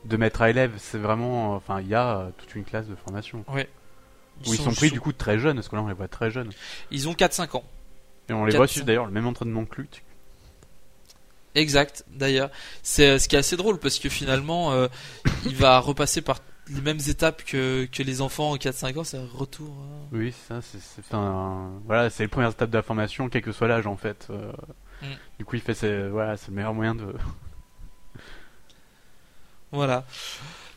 [0.05, 1.57] de maître à élève, c'est vraiment.
[1.57, 3.45] Enfin, il y a toute une classe de formation.
[3.49, 3.69] Ouais.
[4.47, 6.31] Où ils sont pris du coup très jeunes, parce que là on les voit très
[6.31, 6.51] jeunes.
[6.93, 7.65] Ils ont 4-5 ans.
[8.29, 10.05] Et on les voit suivre d'ailleurs le même entraînement que Luke.
[11.55, 12.51] Exact, d'ailleurs.
[12.83, 14.89] C'est ce qui est assez drôle parce que finalement, euh,
[15.45, 19.19] il va repasser par les mêmes étapes que, que les enfants en 4-5 ans, c'est
[19.19, 19.69] un retour.
[19.71, 20.07] hein.
[20.13, 23.69] Oui, ça, c'est enfin, voilà, c'est les premières étapes de la formation, quel que soit
[23.69, 24.27] l'âge en fait.
[24.31, 24.53] euh,
[25.03, 25.07] Mm.
[25.41, 27.13] Du coup, il fait, ses- voilà, c'est le meilleur moyen de.
[29.73, 30.05] Voilà.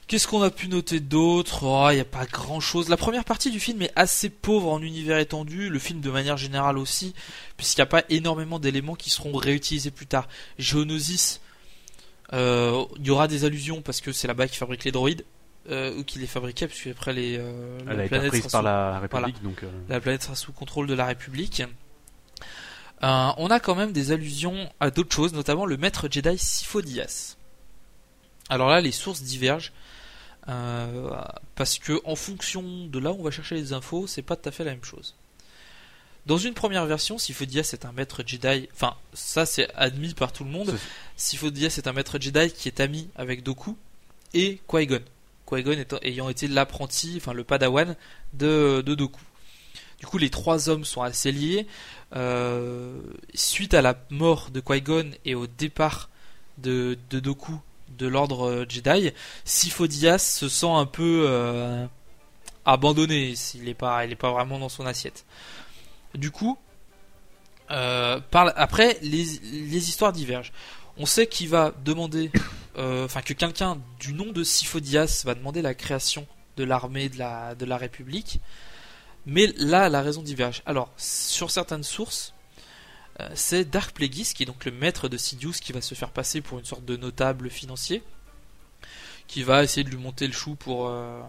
[0.08, 1.64] Qu'est-ce qu'on a pu noter d'autre?
[1.64, 2.90] Oh, Il n'y a pas grand-chose.
[2.90, 6.38] La première partie du film est assez pauvre en univers étendu, le film de manière
[6.38, 7.14] générale aussi,
[7.58, 10.28] puisqu'il n'y a pas énormément d'éléments qui seront réutilisés plus tard.
[10.60, 11.42] Geonosis,
[12.34, 15.26] euh, il y aura des allusions parce que c'est là-bas qu'ils fabriquent les droïdes,
[15.70, 18.44] euh, ou qu'ils les fabriquaient, puisque après les, euh, la Elle a été planète prise
[18.44, 19.64] sera par sous- la République, donc.
[19.64, 21.62] euh, la planète sera sous contrôle de la République.
[23.04, 27.36] Euh, on a quand même des allusions à d'autres choses, notamment le maître Jedi Sifo-Dyas.
[28.50, 29.72] Alors là, les sources divergent.
[30.48, 31.10] euh,
[31.56, 34.48] parce que en fonction de là où on va chercher les infos, c'est pas tout
[34.48, 35.16] à fait la même chose.
[36.28, 38.70] Dans une première version, Sifo-Dyas est un maître Jedi.
[38.74, 40.78] Enfin, ça c'est admis par tout le monde.
[41.18, 43.76] Sifo-Dyas est un maître Jedi qui est ami avec Doku
[44.36, 45.02] et Qui-Gon.
[45.48, 47.96] Qui-Gon ayant été l'apprenti, enfin le Padawan
[48.34, 49.22] de, de Doku.
[50.00, 51.68] Du coup, les trois hommes sont assez liés.
[52.16, 53.00] Euh,
[53.34, 56.10] suite à la mort de Qui-Gon et au départ
[56.58, 57.54] de, de Doku
[57.98, 59.12] de l'ordre euh, Jedi,
[59.46, 61.86] Sifo-Dyas se sent un peu euh,
[62.66, 63.34] abandonné.
[63.54, 65.26] Il n'est pas, pas vraiment dans son assiette.
[66.14, 66.58] Du coup,
[67.68, 70.52] après, les, les histoires divergent.
[70.98, 72.32] On sait qu'il va demander,
[72.78, 77.56] enfin que quelqu'un du nom de Sifo-Dyas va demander la création de l'armée de la,
[77.56, 78.40] de la République.
[79.26, 80.62] Mais là, la raison diverge.
[80.66, 82.34] Alors, sur certaines sources,
[83.20, 86.12] euh, c'est Dark Plagueis, qui est donc le maître de Sidious, qui va se faire
[86.12, 88.04] passer pour une sorte de notable financier,
[89.28, 91.22] qui va essayer de lui monter le chou pour euh,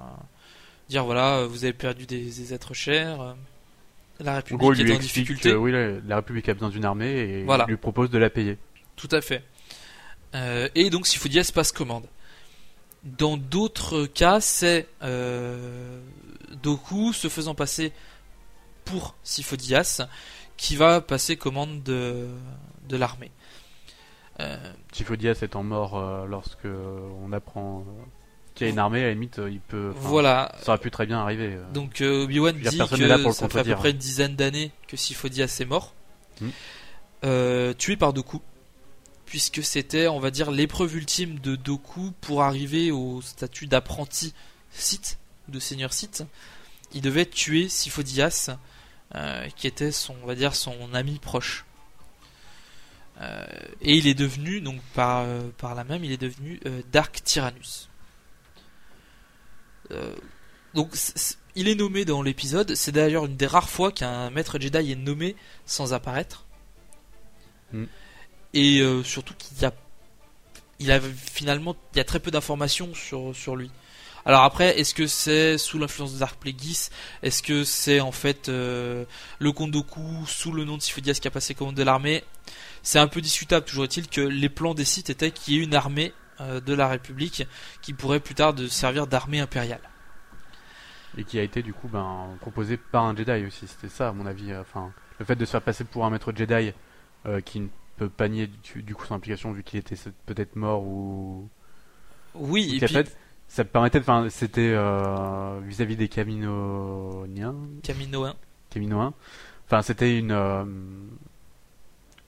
[0.88, 3.20] dire voilà, vous avez perdu des, des êtres chers.
[3.20, 3.32] euh.
[4.20, 5.54] la En République gros, est en explique difficulté.
[5.54, 7.64] oui, la, la République a besoin d'une armée et Voilà.
[7.66, 8.58] il lui propose de la payer.
[8.96, 9.42] Tout à fait.
[10.34, 12.04] Euh, et donc Sifo-Dyas passe commande.
[13.04, 16.00] Dans d'autres cas, c'est euh,
[16.62, 17.92] Doku se faisant passer
[18.84, 20.08] pour Sifo-Dyas
[20.56, 22.28] qui va passer commande de,
[22.88, 23.30] de l'armée.
[24.40, 24.56] Euh,
[24.92, 27.84] Tifodias étant mort euh, lorsque on apprend
[28.54, 29.92] qu'il y a une armée, à la limite, euh, il peut.
[29.96, 30.52] voilà.
[30.62, 31.54] Ça aurait pu très bien arriver.
[31.54, 31.72] euh.
[31.72, 34.72] Donc Obi-Wan dit là pour que le ça fait à peu près une dizaine d'années
[34.88, 35.94] que Sifo-Dyas est mort.
[36.40, 37.72] Hmm.
[37.78, 38.40] Tué par Doku.
[39.26, 44.34] Puisque c'était, on va dire, l'épreuve ultime de Doku pour arriver au statut d'apprenti
[44.70, 46.24] Sith, de seigneur Sith.
[46.92, 48.56] Il devait tuer Sifo-Dyas,
[49.14, 51.66] euh, qui était son, on va dire, son ami proche.
[53.20, 53.44] Euh,
[53.80, 57.22] et il est devenu, donc par, euh, par là même, il est devenu euh, Dark
[57.24, 57.88] Tyrannus.
[60.74, 60.96] Donc
[61.54, 62.74] il est nommé dans l'épisode.
[62.74, 66.44] C'est d'ailleurs une des rares fois qu'un maître Jedi est nommé sans apparaître.
[67.72, 67.84] Mm.
[68.54, 69.72] Et euh, surtout qu'il y a,
[70.78, 73.70] il a finalement, il y a très peu d'informations sur sur lui.
[74.24, 76.88] Alors après, est-ce que c'est sous l'influence de Dark Plagueis?
[77.22, 79.04] Est-ce que c'est en fait euh,
[79.38, 82.24] le Kondoku sous le nom de Sifo-Dyas qui a passé commande de l'armée?
[82.82, 83.66] C'est un peu discutable.
[83.66, 86.74] Toujours est-il que les plans des sites étaient qu'il y ait une armée euh, de
[86.74, 87.46] la République
[87.82, 89.88] qui pourrait plus tard de servir d'armée impériale.
[91.16, 93.68] Et qui a été du coup ben, proposé par un Jedi aussi.
[93.68, 94.50] C'était ça, à mon avis.
[94.50, 96.72] euh, Enfin, le fait de se faire passer pour un maître Jedi
[97.44, 101.48] qui peut pas nier du, du coup son implication vu qu'il était peut-être mort ou.
[102.34, 103.16] Oui, et qui a puis fait,
[103.48, 103.98] ça permettait.
[104.00, 107.54] Enfin, c'était euh, vis-à-vis des Caminoniens.
[107.82, 108.34] Camino 1.
[108.70, 109.14] Caminoins.
[109.66, 110.32] Enfin, c'était une.
[110.32, 110.64] euh,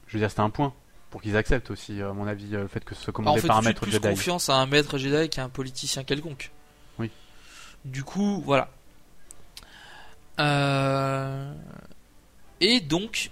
[0.06, 0.72] je veux dire, c'était un point
[1.10, 3.40] pour qu'ils acceptent aussi, à mon avis, euh, le fait que ce soit en commandé
[3.40, 4.08] fait, par un maître plus Jedi.
[4.08, 6.50] confiance à un maître Jedi qu'à un politicien quelconque.
[6.98, 7.10] Oui.
[7.84, 8.70] Du coup, voilà.
[10.40, 11.52] Euh,
[12.60, 13.30] Et donc,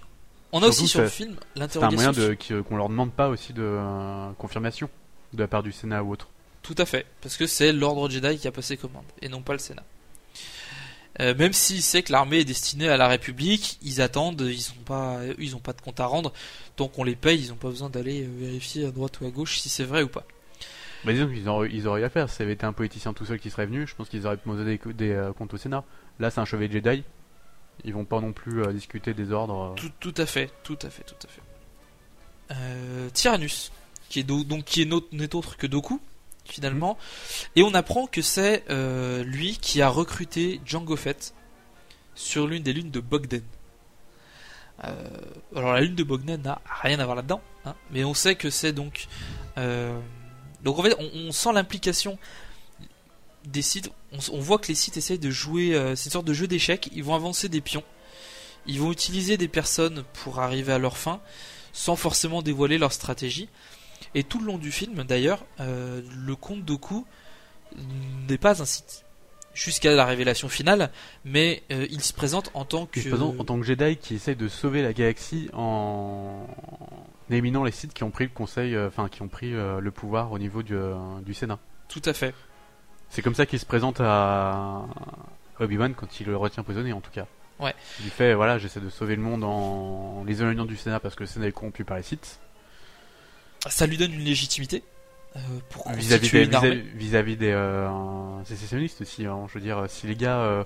[0.57, 1.95] on a Surtout, aussi sur le film C'est un l'interrogation.
[1.95, 4.89] moyen de qui- qu'on leur demande pas aussi de euh, confirmation
[5.33, 6.27] de la part du Sénat ou autre.
[6.63, 9.53] Tout à fait, parce que c'est l'ordre Jedi qui a passé commande, et non pas
[9.53, 9.83] le Sénat.
[11.19, 14.83] Euh, même s'il sait que l'armée est destinée à la République, ils attendent, ils ont
[14.85, 16.31] pas, ils ont pas de compte à rendre.
[16.75, 19.29] Tant qu'on les paye, ils ont pas besoin d'aller euh, vérifier à droite ou à
[19.31, 20.25] gauche si c'est vrai ou pas.
[21.05, 22.29] Mais disons qu'ils auraient, ils auraient eu à faire.
[22.29, 24.37] Si ça avait été un politicien tout seul qui serait venu, je pense qu'ils auraient
[24.37, 25.83] posé des, des euh, comptes au Sénat.
[26.19, 27.03] Là, c'est un chevalier Jedi.
[27.83, 29.71] Ils vont pas non plus euh, discuter des ordres.
[29.71, 29.75] euh.
[29.75, 31.41] Tout, tout à fait, tout à fait, tout à fait.
[32.51, 33.71] Euh, Tyrannus,
[34.09, 35.99] qui est do- donc qui est n'est autre que Doku
[36.45, 36.97] finalement,
[37.57, 41.33] et on apprend que c'est euh, lui qui a recruté Jango Fett
[42.15, 43.43] sur l'une des lunes de Bogden.
[44.79, 48.49] Alors la lune de Bogden n'a rien à voir là-dedans, hein, mais on sait que
[48.49, 49.07] c'est donc
[50.63, 52.17] donc en fait on sent l'implication
[53.45, 53.91] des sites.
[54.13, 55.75] On, voit que les sites essayent de jouer.
[55.75, 56.89] euh, c'est une sorte de jeu d'échecs.
[56.93, 57.83] Ils vont avancer des pions.
[58.65, 61.21] Ils vont utiliser des personnes pour arriver à leur fin,
[61.73, 63.49] sans forcément dévoiler leur stratégie.
[64.15, 67.05] Et tout le long du film, d'ailleurs, euh, le comte Doku
[68.29, 69.03] n'est pas un site.
[69.53, 70.91] Jusqu'à la révélation finale,
[71.25, 72.99] mais euh, il se présente en tant que.
[73.13, 76.45] En tant que Jedi qui essaye de sauver la galaxie en
[77.29, 80.37] éliminant les sites qui ont pris le conseil, enfin qui ont pris le pouvoir au
[80.37, 80.75] niveau du,
[81.25, 81.57] du Sénat.
[81.87, 82.35] Tout à fait.
[83.09, 84.85] C'est comme ça qu'il se présente à
[85.59, 87.25] Obi-Wan quand il le retient prisonnier en tout cas.
[87.59, 87.73] Ouais.
[88.03, 91.21] Il fait voilà, j'essaie de sauver le monde en les éloignant du Sénat parce que
[91.23, 92.39] le Sénat est corrompu par les sites.
[93.67, 94.83] Ça lui donne une légitimité
[95.35, 95.39] euh,
[95.69, 99.25] pour Vis-à-vis des, vis-à-vis vis-à-vis des euh, sécessionnistes aussi.
[99.25, 99.45] hein.
[99.47, 100.63] Je veux dire, si les gars euh,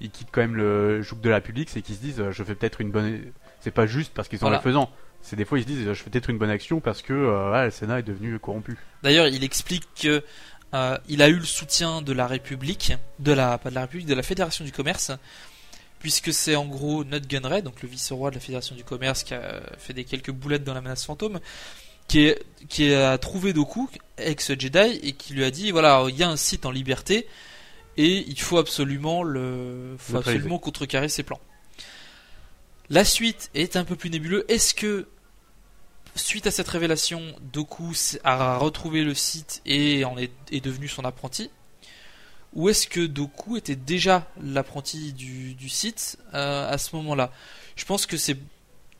[0.00, 2.42] ils quittent quand même le joug de la République, c'est qu'ils se disent euh, je
[2.42, 3.20] fais peut-être une bonne.
[3.60, 4.56] C'est pas juste parce qu'ils sont Voilà.
[4.58, 4.90] le faisant.
[5.22, 7.64] C'est des fois ils se disent je fais peut-être une bonne action parce que euh,
[7.66, 8.78] le Sénat est devenu corrompu.
[9.02, 10.24] D'ailleurs, il explique que
[10.74, 14.06] euh, il a eu le soutien de la République, de la pas de la République,
[14.06, 15.12] de la Fédération du commerce,
[15.98, 19.34] puisque c'est en gros Nut Gunray, donc le vice-roi de la Fédération du commerce, qui
[19.34, 21.40] a fait des quelques boulettes dans la menace fantôme,
[22.08, 26.22] qui est qui a trouvé Doku, ex-Jedi, et qui lui a dit voilà, il y
[26.22, 27.26] a un site en liberté
[27.96, 31.40] et il faut absolument le, faut absolument contrecarrer ses plans.
[32.88, 34.44] La suite est un peu plus nébuleux.
[34.50, 35.06] Est-ce que
[36.20, 37.92] suite à cette révélation, Doku
[38.24, 41.50] a retrouvé le site et en est, est devenu son apprenti
[42.54, 47.32] Ou est-ce que Doku était déjà l'apprenti du, du site euh, à ce moment-là?
[47.76, 48.36] Je pense que c'est,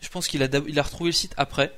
[0.00, 1.76] je pense qu'il a, il a retrouvé le site après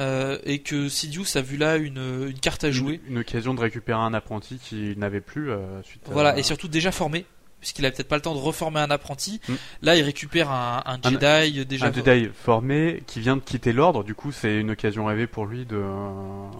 [0.00, 3.00] euh, et que Sidious a vu là une, une carte à jouer.
[3.06, 6.02] Une, une occasion de récupérer un apprenti qu'il n'avait plus euh, suite.
[6.08, 7.24] à- Voilà, et surtout déjà formé,
[7.60, 9.40] puisqu'il a peut-être pas le temps de reformer un apprenti.
[9.48, 9.54] Mm.
[9.82, 11.86] Là, il récupère un, un Un- Jedi déjà.
[11.86, 14.04] un Jedi formé qui vient de quitter l'ordre.
[14.04, 15.82] Du coup, c'est une occasion rêvée pour lui de.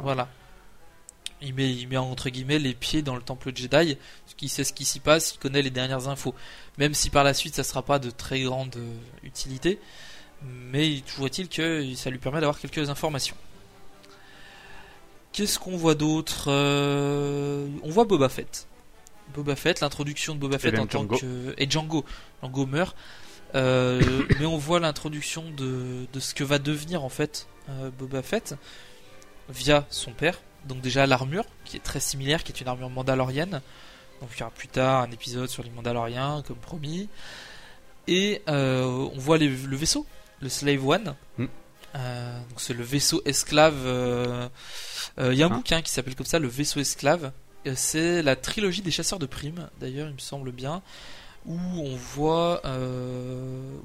[0.03, 0.29] Voilà.
[1.41, 3.97] Il met, il met entre guillemets les pieds dans le temple Jedi,
[4.37, 6.35] qui sait ce qui s'y passe, il connaît les dernières infos.
[6.79, 9.79] Même si par la suite ça sera pas de très grande euh, utilité,
[10.43, 13.37] mais toujours est-il que ça lui permet d'avoir quelques informations.
[15.33, 18.67] Qu'est-ce qu'on voit d'autre Euh, On voit Boba Fett.
[19.35, 21.19] Boba Fett, l'introduction de Boba Fett même en tant Django.
[21.19, 22.05] que et Django,
[22.43, 22.97] Django meurt.
[23.55, 28.23] Euh, mais on voit l'introduction de, de ce que va devenir en fait euh, Boba
[28.23, 28.55] Fett
[29.49, 30.41] via son père.
[30.67, 33.63] Donc déjà l'armure qui est très similaire, qui est une armure mandalorienne.
[34.21, 37.09] Donc il y aura plus tard un épisode sur les Mandaloriens comme promis.
[38.09, 40.07] Et euh, on voit les- le vaisseau,
[40.41, 41.15] le Slave One.
[41.39, 41.45] Mm.
[41.95, 43.77] Euh, donc c'est le vaisseau esclave.
[45.19, 47.33] Il y a un Hein bouquin qui s'appelle comme ça, le vaisseau esclave.
[47.67, 50.83] Euh, C'est la trilogie des chasseurs de primes, d'ailleurs, il me semble bien,
[51.47, 53.77] où on voit euh,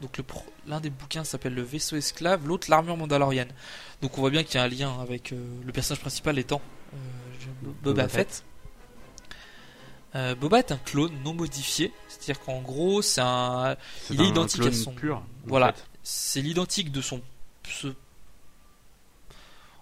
[0.00, 0.20] donc
[0.66, 3.50] l'un des bouquins s'appelle le vaisseau esclave, l'autre l'armure mandalorienne.
[4.02, 6.60] Donc on voit bien qu'il y a un lien avec euh, le personnage principal étant
[7.62, 8.44] Boba, Boba Fett.
[10.40, 13.76] Boba est un clone non modifié, c'est-à-dire qu'en gros c'est un,
[14.10, 15.22] il est un identique à son- pur.
[15.44, 15.74] voilà.
[16.02, 17.20] c'est l'identique de son,
[17.68, 17.88] ce-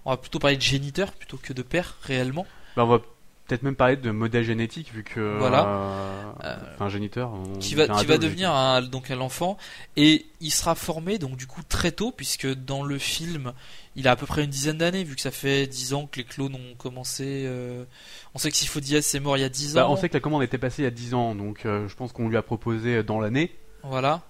[0.04, 2.46] on va plutôt parler de géniteur plutôt que de père réellement.
[2.76, 3.00] Bah, on va
[3.46, 5.38] peut-être même parler de modèle génétique vu que.
[5.38, 5.66] Voilà.
[5.66, 7.32] euh, Euh, Enfin, géniteur.
[7.32, 9.56] on qui va, qui va devenir un, donc un enfant
[9.96, 13.52] et il sera formé donc du coup très tôt puisque dans le film
[13.96, 16.18] il a à peu près une dizaine d'années vu que ça fait 10 ans que
[16.18, 17.84] les clones ont commencé euh,
[18.34, 20.08] on sait que Sifo Dyas est mort il y a 10 Bah, ans on sait
[20.08, 22.28] que la commande était passée il y a 10 ans, donc euh, je pense qu'on
[22.28, 23.52] lui a proposé dans l'année.
[23.84, 24.22] voilà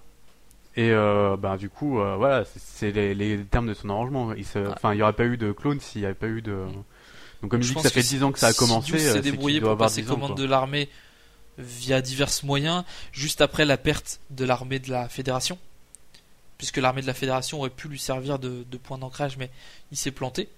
[0.76, 4.32] Et euh, bah, du coup, euh, voilà, c'est- les, les termes de son arrangement.
[4.34, 6.58] Il Enfin, il n'y aurait pas eu de clone s'il n'y avait pas eu de.
[7.44, 8.94] Donc, comme il Je dit que ça fait que 10 ans que ça a commencé,
[8.94, 10.14] euh, s'est qu'il débrouillé pour avoir passer 10 ans.
[10.14, 10.40] commande quoi.
[10.40, 10.88] de l'armée
[11.58, 15.58] via divers moyens juste après la perte de l'armée de la fédération
[16.56, 19.50] puisque l'armée de la fédération aurait pu lui servir de, de point d'ancrage mais
[19.92, 20.48] il s'est planté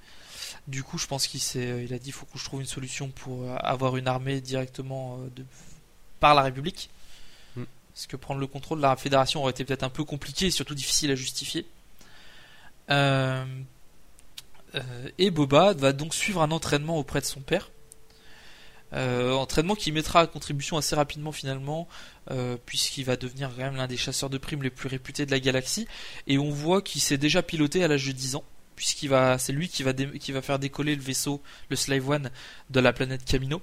[0.69, 1.41] du coup je pense qu'il
[1.83, 4.41] il a dit il faut que je trouve une solution pour euh, avoir une armée
[4.41, 5.45] directement euh, de,
[6.21, 6.89] par la République
[7.57, 7.65] Hmm.
[7.93, 10.51] parce que prendre le contrôle de la fédération aurait été peut-être un peu compliqué et
[10.51, 11.67] surtout difficile à justifier
[12.91, 13.45] Euh, euh,
[15.19, 17.71] et Boba va donc suivre un entraînement auprès de son père
[18.93, 21.89] euh, entraînement qui mettra à contribution assez rapidement finalement,
[22.31, 25.31] euh, puisqu'il va devenir quand même l'un des chasseurs de primes les plus réputés de
[25.33, 25.89] la galaxie.
[26.29, 28.45] Et on voit qu'il s'est déjà piloté à l'âge de 10 ans,
[28.77, 32.09] puisqu'il va, c'est lui qui va, dé- qui va faire décoller le vaisseau, le Slave
[32.09, 32.31] One,
[32.71, 33.61] de la planète Camino.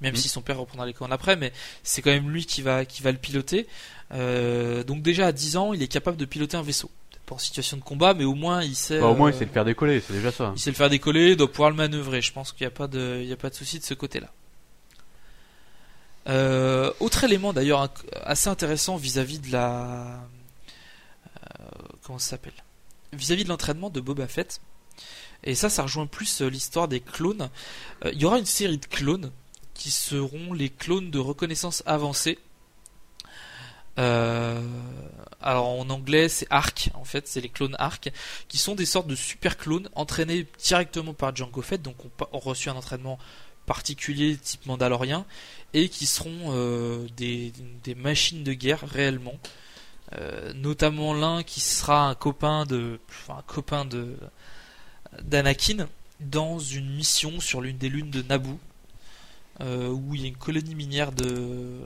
[0.00, 0.18] Même Mhm.
[0.20, 1.52] si son père reprendra les commandes après, mais
[1.84, 3.66] c'est quand même lui qui va, qui va le piloter.
[4.12, 6.90] Euh, donc déjà à 10 ans, il est capable de piloter un vaisseau.
[7.26, 9.00] Pas en situation de combat, mais au moins il sait.
[9.00, 10.52] Bah, au moins, il euh, sait le faire décoller, c'est déjà ça.
[10.54, 12.22] il sait le faire décoller, il doit pouvoir le manœuvrer.
[12.22, 13.94] Je pense qu'il n'y a pas de, il y a pas de souci de ce
[13.94, 14.28] côté-là.
[16.28, 17.92] Euh, autre élément d'ailleurs
[18.24, 20.20] assez intéressant vis-à-vis de la,
[21.60, 21.64] euh,
[22.02, 22.64] comment ça s'appelle,
[23.12, 24.60] vis-à-vis de l'entraînement de Boba Fett.
[25.44, 27.50] Et ça, ça rejoint plus l'histoire des clones.
[28.04, 29.30] Euh, il y aura une série de clones
[29.74, 32.38] qui seront les clones de reconnaissance avancée.
[33.98, 34.60] Euh,
[35.40, 38.10] alors en anglais c'est ARC en fait c'est les clones ARC
[38.46, 42.68] qui sont des sortes de super clones entraînés directement par Django Fett, donc ont, reçu
[42.68, 43.18] un entraînement
[43.64, 45.24] particulier type mandalorien,
[45.72, 47.52] et qui seront euh, des,
[47.96, 49.34] machines de guerre réellement.
[50.12, 54.16] Euh, notamment l'un qui sera un copain de, enfin, un copain de
[55.22, 55.88] d'Anakin
[56.20, 58.58] dans une mission sur l'une des lunes de Naboo,
[59.60, 61.80] où il y a une colonie minière de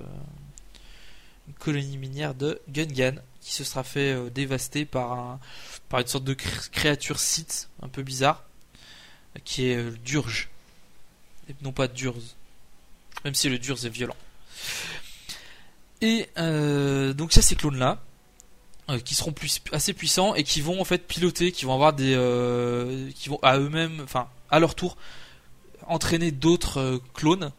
[1.58, 5.40] colonie minière de Gungan qui se sera fait euh, dévaster par un
[5.88, 8.44] par une sorte de cr- créature site un peu bizarre
[9.44, 10.48] qui est euh, le Durge
[11.48, 12.36] et non pas Durz
[13.24, 14.16] même si le Durz est violent.
[16.00, 18.02] Et euh, donc ça ces clones là
[19.04, 22.14] qui seront plus, assez puissants et qui vont en fait piloter qui vont avoir des
[22.16, 24.96] euh, qui vont à eux-mêmes enfin à leur tour
[25.86, 27.52] entraîner d'autres euh, clones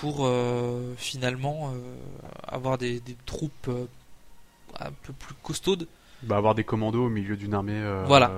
[0.00, 1.78] pour euh, finalement euh,
[2.46, 3.84] avoir des, des troupes euh,
[4.80, 5.86] un peu plus costaudes
[6.22, 7.80] Bah, avoir des commandos au milieu d'une armée.
[8.06, 8.30] Voilà.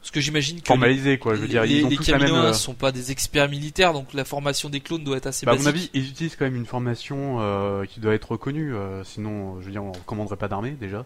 [0.00, 1.34] Parce que j'imagine que formalisée, quoi.
[1.34, 2.28] Je veux dire, les- ils ont les tous la même.
[2.28, 5.44] Caminoens euh, sont pas des experts militaires, donc la formation des clones doit être assez
[5.44, 5.64] Bah, à basique.
[5.66, 8.72] mon avis, ils utilisent quand même une formation euh, qui doit être reconnue.
[8.72, 11.04] euh, sinon, je veux dire, on recommanderait pas d'armée déjà.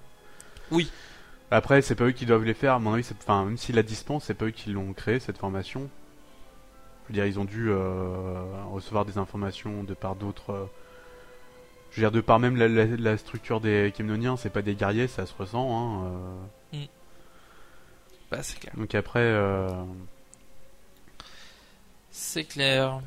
[0.71, 0.91] Oui.
[1.51, 2.75] Après, c'est pas eux qui doivent les faire.
[2.75, 5.39] À mon avis, enfin, même s'ils la dispensent, c'est pas eux qui l'ont créé cette
[5.39, 5.89] formation.
[7.11, 8.43] Je veux dire, ils ont dû euh,
[8.73, 10.51] recevoir des informations de par d'autres.
[10.53, 10.67] euh,
[11.91, 14.75] Je veux dire, de par même la, la- la structure des Kémnoniens, c'est pas des
[14.77, 15.69] guerriers, ça se ressent.
[16.03, 16.05] Hein,
[16.73, 16.79] euh.
[18.31, 18.73] Bah, c'est clair.
[18.77, 19.21] Donc après,
[22.11, 23.01] C'est clair.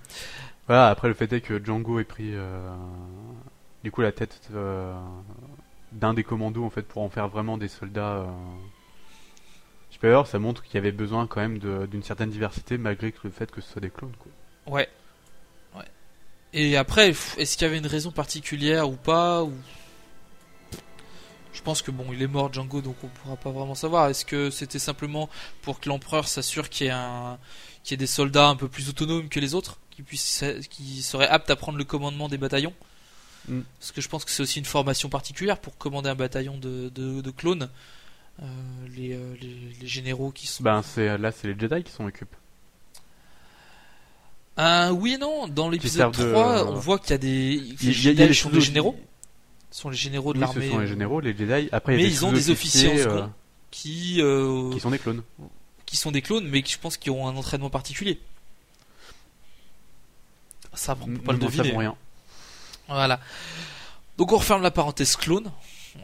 [0.68, 0.90] voilà.
[0.90, 2.62] Après, le fait est que Django ait pris euh,
[3.84, 4.94] du coup la tête euh,
[5.92, 8.26] d'un des commandos en fait pour en faire vraiment des soldats euh,
[10.26, 13.62] Ça montre qu'il y avait besoin quand même d'une certaine diversité malgré le fait que
[13.62, 14.16] ce soit des clones.
[14.20, 14.74] Quoi.
[14.74, 14.90] Ouais.
[15.76, 15.86] Ouais.
[16.54, 19.54] Et après, est-ce qu'il y avait une raison particulière ou pas ou...
[21.54, 24.10] Je pense que bon, il est mort Django, donc on pourra pas vraiment savoir.
[24.10, 25.30] Est-ce que c'était simplement
[25.62, 27.38] pour que l'empereur s'assure qu'il y ait un,
[27.84, 31.04] qu'il y ait des soldats un peu plus autonomes que les autres, qui puissent, qui
[31.04, 32.74] seraient aptes à prendre le commandement des bataillons
[33.48, 33.62] Mm.
[33.80, 36.90] Parce que je pense que c'est aussi une formation particulière pour commander un bataillon de,
[36.90, 37.70] de, de clones.
[38.42, 38.46] Euh,
[38.96, 40.64] les, euh, les, les généraux qui sont.
[40.64, 42.36] Ben, c'est, là, c'est les Jedi qui s'en occupent.
[44.58, 47.28] Ah, oui et non, dans l'épisode servent de- 3, on voit qu'il y a des.
[47.30, 48.96] Les y a- il y a Jedi les sont des généraux.
[49.72, 50.66] sont les généraux de Oui, l'armée.
[50.66, 51.70] ce sont les euh, généraux, les Jedi.
[51.72, 53.32] Après, il y Mais a des ils ont des officiers en
[53.72, 55.24] qui, euh, qui sont des clones.
[55.86, 58.20] qui sont des clones, mais qui je pense qu'ils ont un entraînement particulier.
[60.76, 61.66] Ça, on peut pas le deviner.
[61.66, 61.96] savons rien.
[62.88, 63.20] Voilà.
[64.18, 65.52] Donc on referme la parenthèse clone.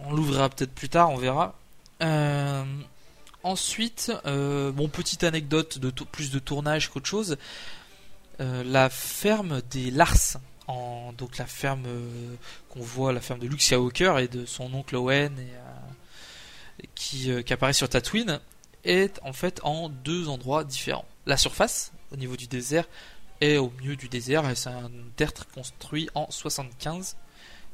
[0.05, 1.55] On l'ouvrira peut-être plus tard, on verra.
[2.01, 2.63] Euh,
[3.43, 7.37] ensuite, euh, bon petite anecdote de plus de tournage qu'autre chose.
[8.39, 10.37] Euh, la ferme des Lars,
[10.67, 12.35] en, donc la ferme euh,
[12.69, 17.53] qu'on voit, la ferme de Luke Skywalker et de son oncle Owen et, qui, qui
[17.53, 18.39] apparaît sur Tatooine,
[18.85, 21.05] est en fait en deux endroits différents.
[21.25, 22.85] La surface, au niveau du désert,
[23.41, 27.17] est au milieu du désert et c'est un tertre construit en 75,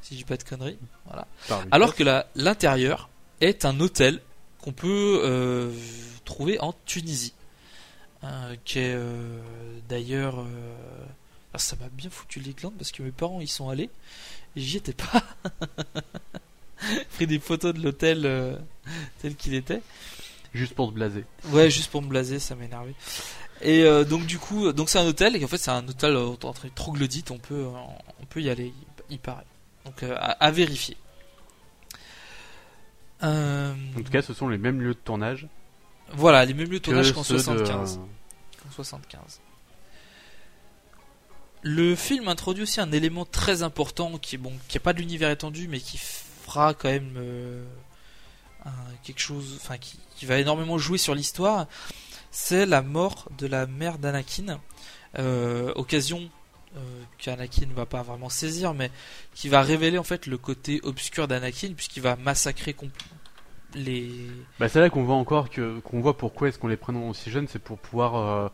[0.02, 0.78] si je dis pas de conneries.
[1.06, 1.28] Voilà.
[1.70, 2.02] Alors que
[2.34, 3.08] l'intérieur
[3.40, 4.20] est un hôtel
[4.60, 5.72] qu'on peut euh,
[6.24, 7.32] trouver en Tunisie,
[8.24, 9.40] Euh, qui est euh,
[9.88, 10.44] d'ailleurs.
[11.54, 13.90] ah, ça m'a bien foutu les glandes parce que mes parents y sont allés
[14.56, 15.22] et j'y étais pas.
[17.16, 18.58] Pris des photos de l'hôtel
[19.20, 19.82] tel qu'il était.
[20.54, 21.24] Juste pour se blaser.
[21.50, 22.94] Ouais, juste pour me blaser, ça m'énervait.
[23.62, 26.16] Et euh, donc du coup, donc c'est un hôtel et en fait c'est un hôtel
[26.16, 27.64] entre troglodytes, on peut,
[28.20, 29.46] on peut y aller, il, il paraît.
[29.84, 30.96] Donc euh, à, à vérifier.
[33.22, 35.46] Euh, En tout cas, ce sont les mêmes lieux de tournage
[36.12, 37.98] voilà, les mêmes lieux de tournage qu'en ceux de- 75.
[38.62, 39.40] qu'en 75.
[41.62, 44.98] Le film introduit aussi un élément très important qui est bon, qui est pas de
[45.00, 47.64] l'univers étendu, mais qui fera quand même euh,
[48.64, 48.70] un-
[49.02, 51.66] quelque chose, enfin qui, qui va énormément jouer sur l'histoire.
[52.30, 54.60] C'est la mort de la mère d'Anakin,
[55.18, 56.30] euh, occasion
[57.18, 58.90] qu'Anakin va pas vraiment saisir, mais
[59.34, 62.74] qui va révéler en fait le côté obscur d'Anakin puisqu'il va massacrer
[63.74, 64.10] les
[64.58, 67.30] Bah, c'est là qu'on voit encore que qu'on voit pourquoi est-ce qu'on les prénomme aussi
[67.30, 68.48] jeunes, c'est pour pouvoir euh,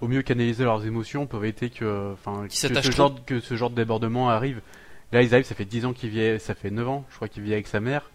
[0.00, 3.70] au mieux canaliser leurs émotions pour éviter que, enfin, que ce genre que ce genre
[3.70, 4.60] de débordement arrive.
[5.12, 7.28] Là, ils arrivent, ça fait 10 ans qu'il vit, ça fait 9 ans, je crois
[7.28, 8.10] qu'il vit avec sa mère.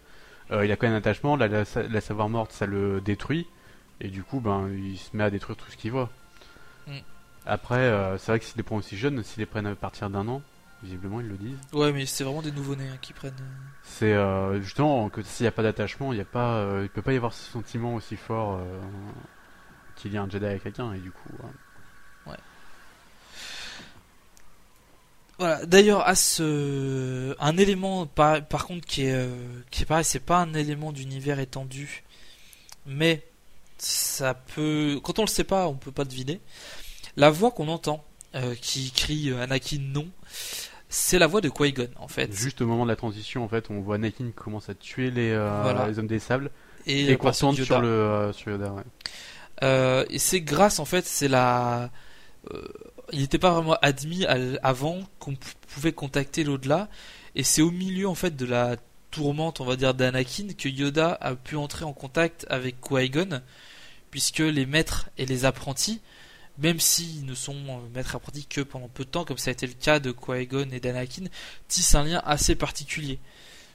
[0.50, 1.36] Euh, il a quand même un attachement.
[1.36, 3.46] Là, la, la savoir morte, ça le détruit,
[4.00, 6.10] et du coup, ben, il se met à détruire tout ce qu'il voit.
[6.86, 6.98] Mm.
[7.46, 10.08] Après, euh, c'est vrai que s'ils les prennent aussi jeunes, s'ils les prennent à partir
[10.10, 10.42] d'un an,
[10.82, 11.58] visiblement ils le disent.
[11.72, 13.32] Ouais, mais c'est vraiment des nouveau-nés hein, qui prennent.
[13.40, 16.88] euh, C'est euh, justement que s'il n'y a pas d'attachement, il a pas, euh, il
[16.88, 18.60] peut pas y avoir ce sentiment aussi fort
[19.96, 21.30] qu'il y a un Jedi avec quelqu'un et du coup.
[21.42, 22.32] euh,
[25.38, 25.64] Voilà.
[25.66, 29.28] D'ailleurs, à ce, un élément par, par contre qui est,
[29.70, 32.04] qui est pareil, c'est pas un élément d'univers étendu,
[32.86, 33.24] mais
[33.78, 36.40] ça peut, quand on le sait pas, on peut pas deviner.
[37.16, 38.04] La voix qu'on entend,
[38.34, 40.08] euh, qui crie euh, Anakin non,
[40.88, 42.32] c'est la voix de Qui-Gon en fait.
[42.32, 45.10] Juste au moment de la transition, en fait, on voit Anakin qui commence à tuer
[45.10, 45.88] les, euh, Voilà.
[45.88, 46.50] les hommes des sables
[46.86, 48.72] et et qu'on sur le sur Yoda.
[48.72, 50.06] Ouais.
[50.10, 51.90] Et c'est grâce en fait, c'est la.
[53.12, 55.36] il n'était pas vraiment admis avant qu'on
[55.68, 56.88] pouvait contacter l'au-delà,
[57.36, 58.76] et c'est au milieu en fait de la
[59.12, 63.42] tourmente, on va dire, d'Anakin que Yoda a pu entrer en contact avec Qui-Gon,
[64.10, 66.00] puisque les maîtres et les apprentis,
[66.58, 69.52] même s'ils ne sont euh, maîtres apprentis que pendant peu de temps, comme ça a
[69.52, 71.24] été le cas de Qui-Gon et d'Anakin,
[71.68, 73.18] tissent un lien assez particulier.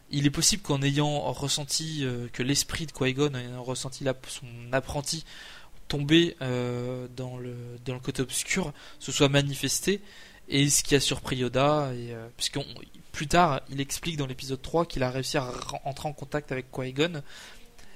[0.09, 4.15] Il est possible qu'en ayant ressenti euh, que l'esprit de Qui-Gon, en ayant ressenti la-
[4.27, 5.25] son apprenti
[5.87, 7.55] tomber euh, dans, le,
[7.85, 10.01] dans le côté obscur se soit manifesté
[10.49, 11.91] et ce qui a surpris Yoda
[12.35, 12.65] puisqu'on
[13.13, 15.49] plus tard il explique dans l'épisode 3 qu'il a réussi à
[15.85, 17.21] entrer en contact avec Qui-Gon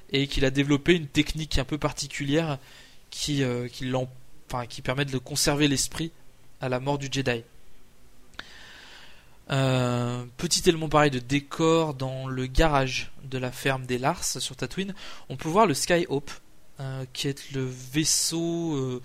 [0.10, 2.60] et qu'il a développé une technique un peu particulière
[3.10, 4.10] qui, euh, qui, l'en-
[4.70, 6.12] qui permet de conserver l'esprit
[6.60, 7.44] à la mort du Jedi.
[9.52, 14.56] Euh, petit élément pareil de décor dans le garage de la ferme des Lars sur
[14.56, 14.94] Tatooine,
[15.30, 16.32] on peut voir le Skyhope
[16.80, 19.02] euh, qui est le vaisseau, euh,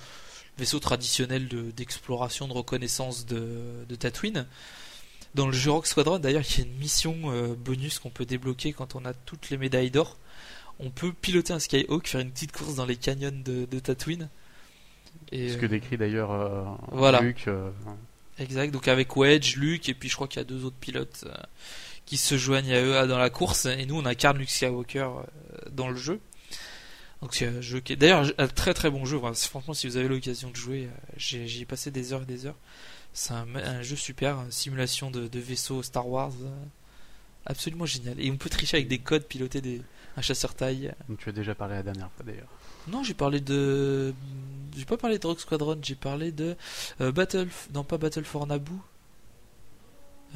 [0.80, 4.46] traditionnel de- d'exploration, de, reconnaissance de, Tatooine.
[5.34, 7.14] Dans le jeu Rock Squadron, d'ailleurs, il y a une mission
[7.58, 10.16] bonus qu'on peut débloquer quand on a toutes les médailles d'or.
[10.78, 14.30] On peut piloter un Skyhawk, faire une petite course dans les canyons de Tatooine.
[15.32, 17.20] Et, Ce que euh, décrit d'ailleurs euh, Voilà.
[17.20, 17.44] Luke.
[17.48, 17.70] euh,
[18.38, 21.24] Exact, donc avec Wedge, Luke, et puis je crois qu'il y a deux autres pilotes
[21.26, 21.34] euh,
[22.04, 25.08] qui se joignent à eux dans la course, et nous on incarne Luke Skywalker
[25.72, 26.20] dans le jeu.
[27.22, 29.18] Donc c'est un jeu qui est d'ailleurs un très très bon jeu.
[29.34, 32.58] Franchement, si vous avez l'occasion de jouer, j'y ai passé des heures et des heures.
[33.14, 36.32] C'est un, un jeu super, une simulation de, de vaisseau Star Wars,
[37.46, 38.20] absolument génial.
[38.20, 39.80] Et on peut tricher avec des codes, piloter des,
[40.18, 40.92] un chasseur taille.
[41.08, 42.48] Donc tu as déjà parlé la dernière fois d'ailleurs.
[42.88, 44.14] Non, j'ai parlé de,
[44.76, 46.56] j'ai pas parlé de Rogue Squadron, j'ai parlé de
[47.00, 48.78] euh, Battle, non pas Battle for Naboo.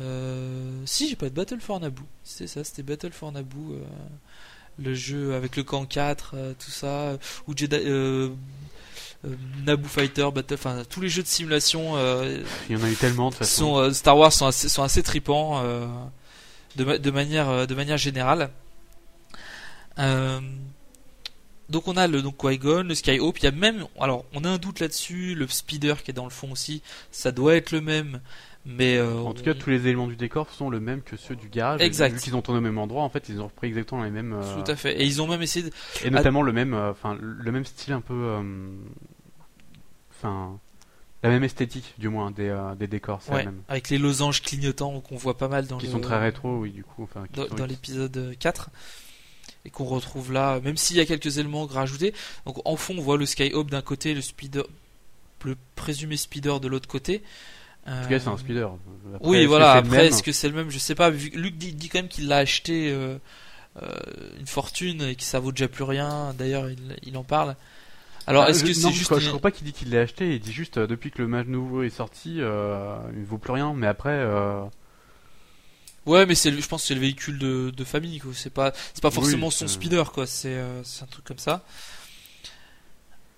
[0.00, 2.04] Euh, si, j'ai pas de Battle for Naboo.
[2.24, 3.72] C'était ça, c'était Battle for Naboo.
[3.74, 3.84] euh,
[4.78, 7.18] le jeu avec le camp 4, euh, tout ça.
[7.46, 7.76] Ou Jedi.
[7.76, 8.30] Euh,
[9.66, 12.94] Naboo Fighter, Battle, enfin tous les jeux de simulation euh, Il y en a eu
[12.94, 13.74] tellement de façon.
[13.74, 15.62] sont euh, Star Wars sont assez, sont assez tripants
[16.76, 18.48] de, ma- de manière de manière générale.
[21.70, 24.48] Donc on a le donc Qui-Gon, le Skyhope, il y a même alors on a
[24.50, 27.80] un doute là-dessus, le speeder qui est dans le fond aussi, ça doit être le
[27.80, 28.20] même
[28.66, 31.34] mais euh, En tout cas, tous les éléments du décor sont le même que ceux
[31.34, 31.80] du garage.
[31.80, 32.12] Exact.
[32.14, 34.34] Vu qu'ils ont tourné au même endroit, en fait, ils ont repris exactement les mêmes.
[34.34, 36.90] euh, tout à fait et ils ont même essayé de- Et notamment le même, euh,
[36.90, 38.36] enfin, le même style un peu,
[40.10, 40.58] enfin,
[41.22, 43.62] la même esthétique du moins des, des décors, ouais, la même.
[43.68, 46.70] avec les losanges clignotants qu'on voit pas mal dans Qui le- sont très rétro, oui,
[46.70, 47.02] du coup.
[47.04, 47.24] Enfin,
[47.56, 48.70] dans l'épisode 4
[49.64, 52.14] et qu'on retrouve là, même s'il y a quelques éléments rajoutés.
[52.46, 54.64] Donc en fond, on voit le Skyhope d'un côté, le speeder,
[55.44, 57.22] le présumé speeder de l'autre côté.
[57.86, 58.70] En tout cas, c'est un speeder.
[59.14, 59.72] Après, oui, voilà.
[59.72, 60.70] Après, est-ce que c'est le même?
[60.70, 61.10] Je sais pas.
[61.10, 63.16] Luc dit, dit quand même qu'il l'a acheté euh,
[63.82, 63.88] euh,
[64.38, 66.34] une fortune et que ça vaut déjà plus rien.
[66.38, 67.56] D'ailleurs, il, il en parle.
[68.26, 70.00] Alors, Ah, est-ce que c'est juste quoi, une- Je crois pas qu'il dit qu'il l'a
[70.02, 70.34] acheté.
[70.34, 73.38] Il dit juste euh, depuis que le match nouveau est sorti, euh, il ne vaut
[73.38, 73.72] plus rien.
[73.74, 74.62] Mais après, euh,
[76.06, 78.18] Ouais, mais c'est, je pense que c'est le véhicule de, de famille.
[78.20, 78.32] Quoi.
[78.34, 80.26] C'est pas, c'est pas Oui, forcément son speeder, quoi.
[80.26, 81.64] C'est, euh, c'est un truc comme ça.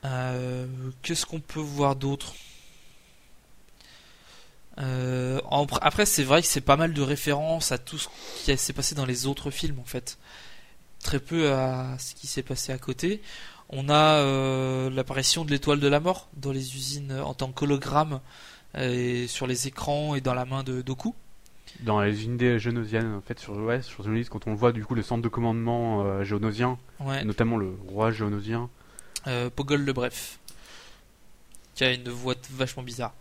[0.04, 0.66] Euh,
[1.02, 2.34] qu'est-ce qu'on peut voir d'autre?
[4.78, 5.40] Euh,
[5.80, 8.08] Après, c'est vrai que c'est pas mal de références à tout ce
[8.44, 10.18] qui s'est passé dans les autres films, en fait.
[11.02, 13.22] Très peu à ce qui s'est passé à côté.
[13.70, 18.20] On a l'apparition de l'étoile de la mort dans les usines en tant qu'hologramme
[18.78, 21.14] et sur les écrans et dans la main de Doku.
[21.80, 24.84] Dans les unités géonosiennes, en fait, sur, ouais, sur Geonosis, quand on le voit, du
[24.84, 27.24] coup, le centre de commandement euh, géonosien, Ouais.
[27.24, 28.68] notamment le roi géonosien,
[29.26, 30.38] Euh, Pogol le Bref,
[31.74, 33.12] qui a une voix vachement bizarre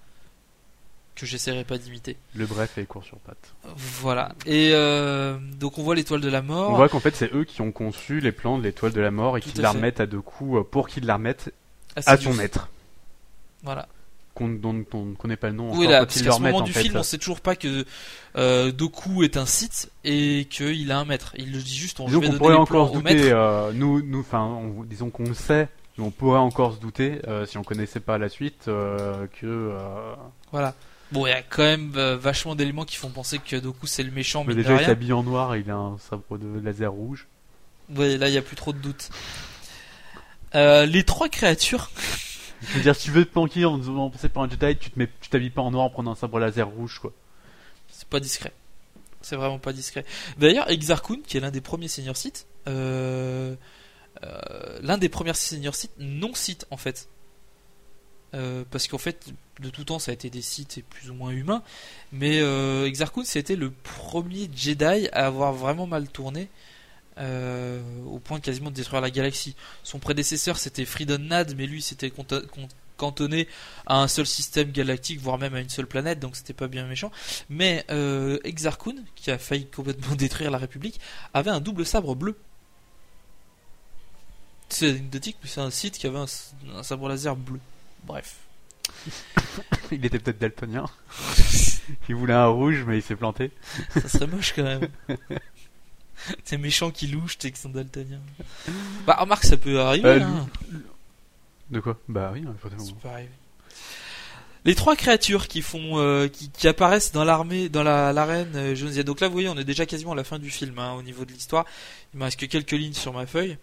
[1.16, 2.18] que j'essaierai pas d'imiter.
[2.36, 3.54] le bref est court sur pattes.
[3.76, 4.34] Voilà.
[4.46, 6.72] Et euh, donc on voit l'étoile de la mort.
[6.72, 9.12] On voit qu'en fait, c'est eux qui ont conçu les plans de l'étoile de la
[9.12, 9.78] mort et qui à la fait.
[9.78, 11.54] remettent à deux coups euh, pour qu'ils la remettent
[11.96, 12.30] Assidious.
[12.30, 12.70] à son maître,
[13.64, 13.88] Voilà.
[14.34, 15.72] Qu'on dont on ne connaît pas le nom.
[15.76, 17.86] Oui, là, parce qu'à ce moment en du fait, film, on sait toujours pas que
[18.38, 21.34] euh, Doku est un site et qu'il a un maître.
[21.38, 24.22] Il le dit juste, on Disons vais donner pourrait encore se douter, euh, nous, nous,
[24.22, 25.68] enfin, on- disons qu'on le sait,
[25.98, 29.46] mais on pourrait encore se douter euh, si on connaissait pas la suite euh, que.
[29.46, 30.14] euh,
[30.52, 30.76] Voilà.
[31.12, 34.04] Bon, il y a quand même euh, vachement d'éléments qui font penser que Doku c'est
[34.04, 36.60] le méchant, mais mais déjà, il s'habille en noir, et il a un sabre de
[36.64, 37.28] laser rouge.
[37.94, 39.10] Ouais, là, il y a plus trop de doutes.
[40.56, 41.92] Euh, les trois créatures
[42.62, 44.92] Je veux dire, si tu veux te planquer en faisant passer par un Jedi, tu
[44.92, 47.12] te mets, tu t'habilles pas en noir en prenant un sabre laser rouge, quoi.
[47.90, 48.54] C'est pas discret.
[49.22, 50.06] C'est vraiment pas discret.
[50.38, 53.56] D'ailleurs, Exar Kun, qui est l'un des premiers senior sites, euh,
[54.24, 57.08] euh, l'un des premiers senior sites non sites en fait.
[58.34, 59.28] Euh, parce qu'en fait,
[59.60, 61.64] de tout temps, ça a été des sites plus ou moins humains.
[62.12, 62.38] Mais
[62.88, 66.50] Exar Kun, c'était le premier Jedi à avoir vraiment mal tourné.
[67.18, 69.56] Euh, au point quasiment de détruire la galaxie.
[69.84, 72.12] Son prédécesseur c'était Freedon Nad, mais lui c'était
[72.98, 73.48] cantonné
[73.86, 76.88] à un seul système galactique, voire même à une seule planète, donc c'était pas bien
[76.88, 77.12] méchant.
[77.50, 81.00] Mais euh, Exar Kun, qui a failli complètement détruire la République,
[81.34, 82.38] avait un double sabre bleu.
[84.70, 86.28] C'est anecdotique, mais c'est un site qui avait un,
[86.76, 87.60] un sabre laser bleu.
[88.06, 88.38] Bref.
[89.92, 90.86] Il était peut-être daltonien.
[92.10, 93.52] il voulait un rouge, mais il s'est planté.
[93.94, 94.88] Ça serait moche quand même.
[96.44, 98.22] C'est méchant qui louche, t'es que sont daltoniens.
[99.06, 100.08] Bah, remarque, ça peut arriver.
[100.08, 100.48] Euh, hein.
[101.70, 101.98] De quoi?
[102.08, 102.84] Bah oui, forcément.
[102.84, 103.30] Ça peut arriver.
[104.64, 108.76] Les trois créatures qui font, euh, qui, qui apparaissent dans l'armée, dans la l'arène euh,
[108.76, 109.02] Jonesia.
[109.02, 111.02] Donc là, vous voyez, on est déjà quasiment à la fin du film hein, au
[111.02, 111.66] niveau de l'histoire.
[112.14, 113.58] Il me reste que quelques lignes sur ma feuille.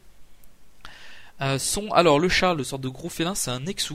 [1.41, 3.95] Euh, sont alors le chat, le sorte de gros félin, c'est un Nexu.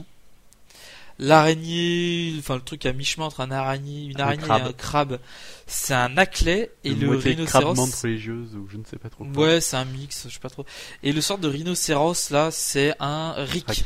[1.20, 4.62] L'araignée, enfin le truc à mi-chemin entre un araignée, une Un araignée crabe.
[4.62, 5.20] et un crabe,
[5.66, 7.78] c'est un Aclay et le moitié rhinocéros.
[8.02, 9.24] religieuse, ou je ne sais pas trop.
[9.24, 9.44] quoi.
[9.46, 10.66] Ouais, c'est un mix, je sais pas trop.
[11.04, 13.34] Et le sort de rhinocéros là, c'est un.
[13.38, 13.84] Rick.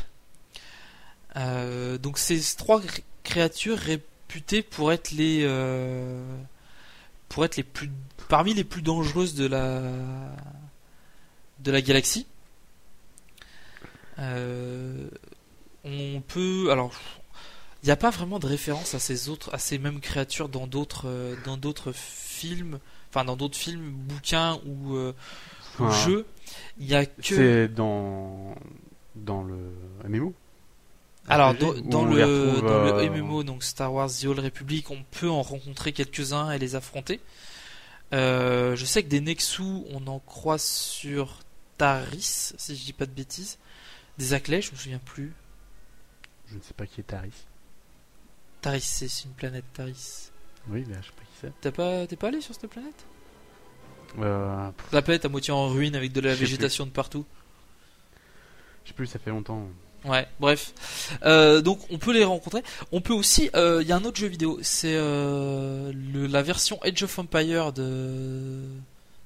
[1.35, 6.23] Euh, donc ces trois cré- créatures réputées pour être les euh,
[7.29, 7.91] pour être les plus
[8.27, 9.83] parmi les plus dangereuses de la
[11.59, 12.25] de la galaxie.
[14.17, 15.07] Euh,
[15.83, 16.91] on peut alors
[17.83, 20.67] il n'y a pas vraiment de référence à ces autres à ces mêmes créatures dans
[20.67, 25.13] d'autres euh, dans d'autres films enfin dans d'autres films bouquins ou euh,
[25.81, 26.25] Enfin, le jeu,
[26.77, 27.13] il y a que.
[27.21, 28.55] C'est dans
[29.15, 29.57] dans le
[30.07, 30.33] MMO.
[31.27, 34.89] Alors dans, le, les retrouve, dans le euh, MMO, donc Star Wars The Old Republic,
[34.89, 37.19] on peut en rencontrer quelques-uns et les affronter.
[38.11, 41.39] Je sais que des Nexus, on en croise sur
[41.77, 43.59] Taris, si je dis pas de bêtises.
[44.17, 45.33] Des Aclay, je me souviens plus.
[46.49, 47.45] Je ne sais pas qui est Taris.
[48.61, 50.29] Taris, c'est une planète Taris.
[50.69, 51.51] Oui, mais je sais pas qui c'est.
[51.61, 53.05] T'as pas, t'es pas allé sur cette planète?
[54.19, 57.25] Euh, La planète à moitié en ruine avec de la végétation de partout.
[58.83, 59.67] je sais plus, ça fait longtemps.
[60.05, 61.17] Ouais, bref.
[61.23, 62.63] Euh, donc on peut les rencontrer.
[62.91, 66.81] On peut aussi, il y a un autre jeu vidéo, c'est euh, le- la version
[66.83, 68.63] Age of Empire de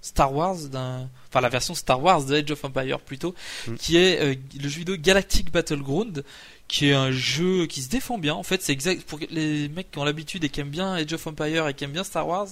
[0.04, 3.34] Star Wars, d'un, enfin la version Star Wars de Age of Empire plutôt,
[3.68, 3.76] Mm.
[3.76, 6.24] qui est euh, le jeu vidéo Galactic Battleground,
[6.68, 8.34] qui est un jeu qui se défend bien.
[8.36, 11.14] En fait, c'est exact pour les mecs qui ont l'habitude et qui aiment bien Age
[11.14, 12.48] of Empire et qui aiment bien Star Wars,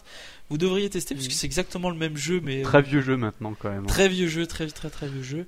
[0.49, 3.17] vous devriez tester parce que c'est exactement le même jeu, mais euh, Très vieux jeu
[3.17, 3.83] maintenant quand même.
[3.83, 3.87] hein.
[3.87, 5.45] très vieux jeu, très très très vieux jeu.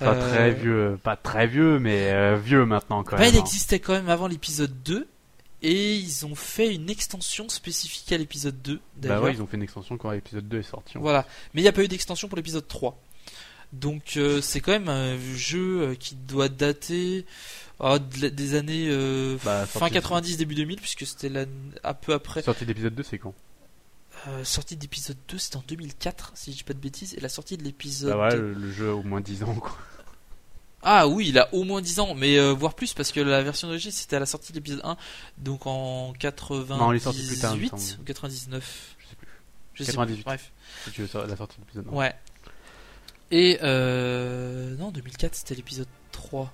[0.00, 3.34] Enfin, Euh, très vieux, pas très vieux, mais euh, vieux maintenant quand Bah, même.
[3.34, 3.40] il hein.
[3.42, 5.06] existait quand même avant l'épisode 2
[5.62, 9.56] et ils ont fait une extension spécifique à l'épisode 2 Bah ouais, ils ont fait
[9.56, 10.94] une extension quand l'épisode 2 est sorti.
[10.98, 12.98] Voilà, mais il n'y a pas eu d'extension pour l'épisode 3.
[13.72, 17.24] Donc euh, c'est quand même un jeu euh, qui doit dater
[17.78, 21.32] oh, de la- des années euh, Bah, fin sorti- 90 début 2000 puisque c'était
[21.82, 23.34] un peu après Sortie d'épisode 2, c'est quand?
[24.28, 27.30] Euh, sortie d'épisode 2 c'était en 2004 si je dis pas de bêtises et la
[27.30, 29.76] sortie de l'épisode Bah ouais, le, le jeu a au moins 10 ans quoi.
[30.82, 33.42] Ah oui, il a au moins 10 ans, mais euh, voire plus, parce que la
[33.42, 34.96] version d'origine c'était à la sortie de l'épisode 1,
[35.38, 38.00] donc en 98 Non, il est sorti plus tard, il me semble.
[38.00, 38.96] ou 99.
[38.98, 39.28] Je sais plus.
[39.74, 40.14] Je sais 98.
[40.16, 40.52] plus, bref.
[40.84, 41.96] Si tu veux la sortie de l'épisode 1.
[41.96, 42.14] Ouais.
[43.30, 44.76] Et euh...
[44.76, 46.52] non, 2004 c'était l'épisode 3.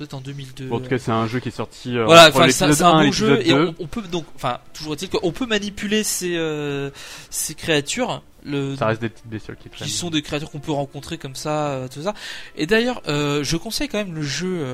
[0.00, 0.68] Peut-être en 2002.
[0.68, 2.96] Bon, en tout cas, c'est un jeu qui est sorti euh, voilà, enfin c'est un
[2.96, 3.66] 1 et bon jeu et 2.
[3.66, 6.88] on, on peut donc, enfin toujours est-il qu'on peut manipuler ces euh,
[7.28, 8.22] ces créatures.
[8.42, 11.34] Le, Ça reste des petites bestioles qui qui sont des créatures qu'on peut rencontrer comme
[11.34, 12.14] ça, euh, tout ça.
[12.56, 14.66] Et d'ailleurs, euh, je conseille quand même le jeu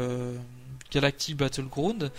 [0.93, 2.12] Galactic Battleground,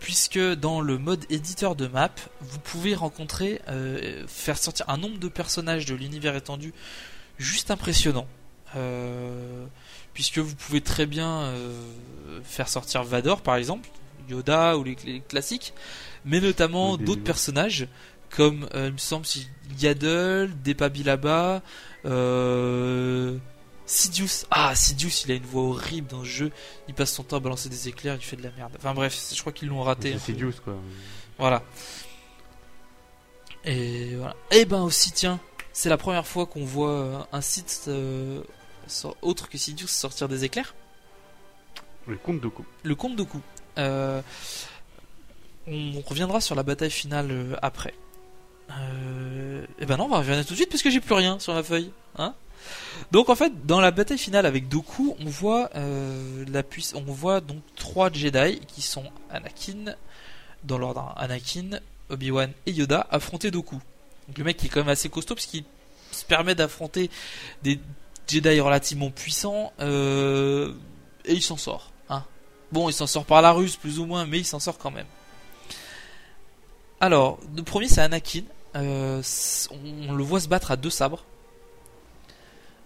[0.00, 3.60] puisque dans le mode éditeur de map, vous pouvez rencontrer,
[4.26, 6.74] faire sortir un nombre de personnages de l'univers étendu
[7.38, 8.26] juste impressionnant.
[8.76, 9.66] Euh,
[10.14, 11.74] puisque vous pouvez très bien euh,
[12.44, 13.88] faire sortir Vador par exemple,
[14.28, 15.74] Yoda ou les, les classiques,
[16.24, 17.88] mais notamment Oui, d'autres personnages
[18.30, 21.62] comme euh, il me semble si Yaddle, Depabilaba,
[22.04, 23.36] euh,
[23.86, 24.46] Sidious.
[24.50, 26.52] Ah, Sidious, il a une voix horrible dans ce jeu.
[26.88, 28.72] Il passe son temps à balancer des éclairs, il fait de la merde.
[28.78, 30.18] Enfin bref, je crois qu'ils l'ont raté.
[30.18, 30.76] Sidious quoi.
[31.38, 31.62] Voilà.
[33.64, 34.34] Et voilà.
[34.50, 35.38] Et ben aussi, tiens,
[35.72, 38.42] c'est la première fois qu'on voit euh, un site euh,
[39.20, 40.74] autre que Sidious sortir des éclairs.
[42.06, 42.64] Le compte de coup.
[42.82, 43.40] Le compte de coup.
[43.78, 44.20] Euh,
[45.66, 47.94] on reviendra sur la bataille finale euh, après.
[48.70, 51.38] Euh, et ben non, on va revenir tout de suite parce que j'ai plus rien
[51.38, 51.92] sur ma feuille.
[52.18, 52.34] Hein
[53.10, 56.62] donc en fait, dans la bataille finale avec Doku, on voit euh, la
[56.94, 59.96] on voit donc trois Jedi qui sont Anakin,
[60.64, 63.76] dans l'ordre hein, Anakin, Obi-Wan et Yoda affronter Doku.
[64.28, 65.64] Donc le mec qui est quand même assez costaud parce qu'il
[66.12, 67.10] se permet d'affronter
[67.62, 67.80] des
[68.28, 71.91] Jedi relativement puissants et il s'en sort.
[72.72, 74.90] Bon, il s'en sort par la ruse plus ou moins, mais il s'en sort quand
[74.90, 75.06] même.
[77.00, 78.42] Alors, le premier c'est Anakin.
[78.74, 79.22] Euh,
[80.08, 81.24] on, le voit se battre à deux sabres.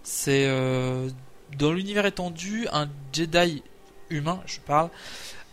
[0.03, 1.09] C'est euh,
[1.57, 3.63] dans l'univers étendu un Jedi
[4.09, 4.89] humain, je parle,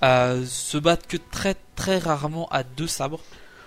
[0.03, 3.21] euh, se battre que très très rarement à deux sabres.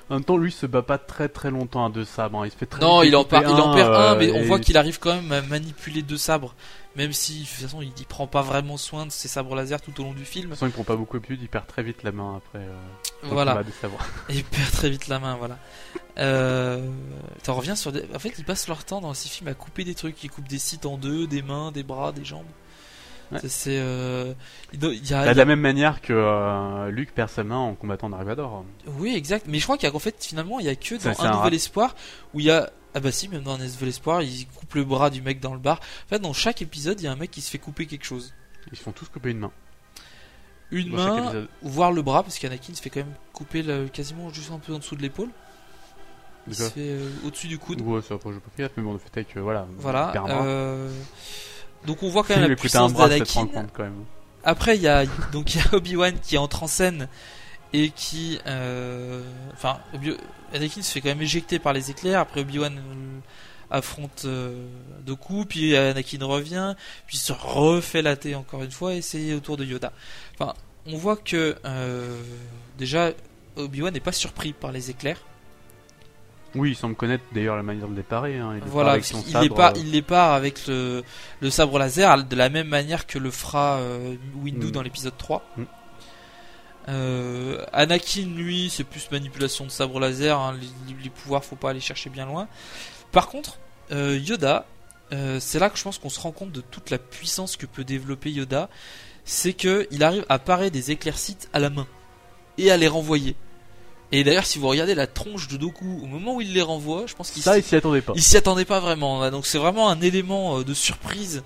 [0.10, 2.42] En même temps, lui se bat pas très très longtemps à deux sabres.
[2.42, 2.46] hein.
[2.46, 5.00] Il se fait très Non, il en, il perd un, mais on voit qu'il arrive
[5.00, 6.56] quand même à manipuler deux sabres.
[6.98, 9.80] Même si, de toute façon, il, il prend pas vraiment soin de ses sabres laser
[9.82, 10.46] tout au long du De film.
[10.50, 12.60] toute façon, il prend pas beaucoup d'habitude, il perd très vite la main après.
[12.66, 12.76] euh,
[13.24, 13.64] Voilà.
[13.64, 13.70] de
[14.30, 15.58] il perd très vite la main, voilà.
[16.18, 16.90] Euh,
[17.44, 18.04] T'en reviens sur des...
[18.16, 20.24] En fait, ils passent leur temps dans ces films à couper des trucs.
[20.24, 22.46] Ils coupent des sites en deux, des mains, des bras, des jambes.
[23.32, 23.40] Ouais.
[23.48, 23.78] C'est...
[23.78, 24.34] Euh...
[24.74, 27.44] il y a- Bah, il y de la même manière que euh, Luke perd sa
[27.44, 28.66] main en combattant Dark Vador.
[28.98, 29.46] Oui, exact.
[29.48, 31.54] Mais je crois qu'en fait, finalement, il y a que dans Un un Nouvel.
[31.54, 31.94] Espoir
[32.34, 32.72] où il y a...
[32.98, 35.54] Ah bah si, même dans Un Nouvel Espoir, ils coupent le bras du mec dans
[35.54, 35.80] le bar.
[36.06, 38.06] En fait, dans chaque épisode, il y a un mec qui se fait couper quelque
[38.06, 38.34] chose.
[38.72, 39.52] Ils se font tous couper une main.
[40.72, 41.48] Une Dans main, épisode.
[41.62, 44.58] ou voir le bras, parce qu'Anakin se fait quand même couper le- quasiment juste un
[44.60, 45.30] peu en dessous de l'épaule.
[46.48, 47.82] Il se fait euh, au-dessus du coude.
[47.82, 49.68] Ouais, ça après, j'ai pas mais bon, le fait est que voilà.
[49.78, 50.12] Voilà.
[50.16, 50.44] bras.
[50.46, 50.90] euh,
[51.86, 53.48] Donc on voit quand même la puissance d'Anakin.
[54.44, 57.10] Après il y a donc il y a Obi-Wan qui entre en scène
[57.74, 59.22] et qui euh,
[59.54, 59.80] enfin
[60.54, 62.20] Anakin se fait quand même éjecter par les éclairs.
[62.20, 63.20] Après Obi-Wan euh,
[63.70, 64.68] affronte euh,
[65.06, 69.66] Doku, puis Anakin revient, puis se refait latter encore une fois et c'est autour de
[69.66, 69.92] Yoda.
[70.40, 70.54] Enfin,
[70.86, 71.56] on voit que
[72.78, 73.12] déjà
[73.58, 75.22] Obi-Wan n'est pas surpris par les éclairs.
[76.56, 78.38] Oui, il semble connaître d'ailleurs la manière de les parer.
[78.38, 78.52] Hein.
[78.52, 80.68] Il les part Voilà, avec son qu'il sabre, les, part, euh, il les part avec
[80.68, 81.04] le,
[81.42, 84.72] le sabre laser de la même manière que le fera euh, Windu Mm.
[84.72, 85.44] dans l'épisode 3.
[85.58, 85.64] Mm.
[86.90, 90.40] Euh, Anakin, lui, c'est plus manipulation de sabre laser.
[90.40, 92.48] hein, les, les pouvoirs, faut pas aller chercher bien loin.
[93.12, 93.58] Par contre,
[93.92, 94.66] euh, Yoda,
[95.14, 97.66] euh, c'est là que je pense qu'on se rend compte de toute la puissance que
[97.66, 98.70] peut développer Yoda.
[99.26, 101.88] C'est que il arrive à parer des éclaircites à la main
[102.58, 103.36] et à les renvoyer.
[104.14, 107.04] Et d'ailleurs, si vous regardez la tronche de Doku au moment où il les renvoie,
[107.08, 108.14] je pense qu'il s'y attendait pas.
[108.16, 109.22] il s'y attendait pas vraiment.
[109.22, 109.32] hein.
[109.32, 111.44] Donc c'est vraiment un élément euh, de surprise.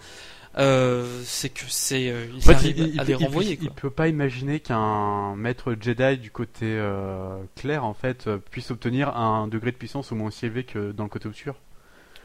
[0.58, 3.58] Euh, c'est que c'est euh, il En fait, arrive il, il à peut- les renvoyer.
[3.62, 9.16] il peut pas imaginer qu'un maître Jedi du côté euh, clair en fait puisse obtenir
[9.16, 11.56] un degré de puissance au moins aussi élevé que dans le côté obscur.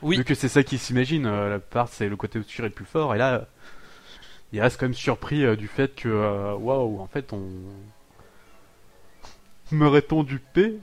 [0.03, 0.17] Oui.
[0.19, 2.85] Vu que c'est ça qu'il s'imagine, la part c'est le côté obscur est le plus
[2.85, 3.47] fort et là
[4.53, 6.09] il reste quand même surpris du fait que
[6.55, 7.43] waouh en fait on
[9.73, 10.77] merait-on dupé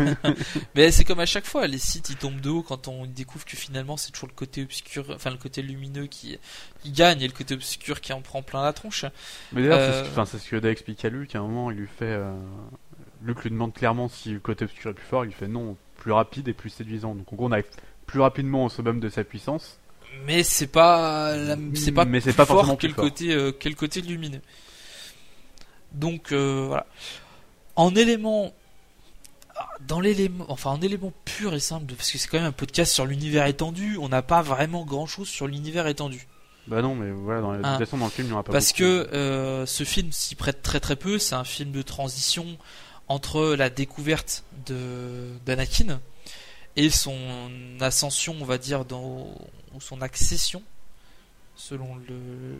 [0.74, 3.44] Mais c'est comme à chaque fois, les sites ils tombent de haut quand on découvre
[3.44, 6.38] que finalement c'est toujours le côté obscur, enfin le côté lumineux qui,
[6.82, 9.04] qui gagne et le côté obscur qui en prend plein la tronche.
[9.52, 11.34] Mais d'ailleurs, Euh, c'est ce que- ce que Yoda explique à Luke.
[11.34, 12.04] À un moment, il lui fait.
[12.04, 12.32] euh,
[13.22, 15.24] Luke lui demande clairement si le côté obscur est plus fort.
[15.24, 17.14] Il lui fait non, plus rapide et plus séduisant.
[17.14, 17.66] Donc en gros, on arrive
[18.06, 19.78] plus rapidement au summum de sa puissance.
[20.24, 23.04] Mais c'est pas, la- c'est pas, Mais c'est plus pas fort forcément plus le fort.
[23.04, 24.40] côté, euh, côté lumineux.
[25.92, 26.86] Donc euh, voilà.
[27.76, 28.52] En élément,
[29.86, 32.92] dans l'élément, enfin en élément pur et simple, parce que c'est quand même un podcast
[32.92, 36.26] sur l'univers étendu, on n'a pas vraiment grand chose sur l'univers étendu.
[36.66, 37.76] Bah non, mais voilà, dans Ah.
[37.78, 38.78] toute façon, dans le film, il n'y aura pas Parce beaucoup.
[38.82, 41.18] que euh, ce film s'y prête très très peu.
[41.18, 42.46] C'est un film de transition
[43.08, 46.00] entre la découverte de d'Anakin
[46.76, 47.16] et son
[47.80, 49.26] ascension, on va dire, dans,
[49.74, 50.62] ou son accession,
[51.56, 52.58] selon le,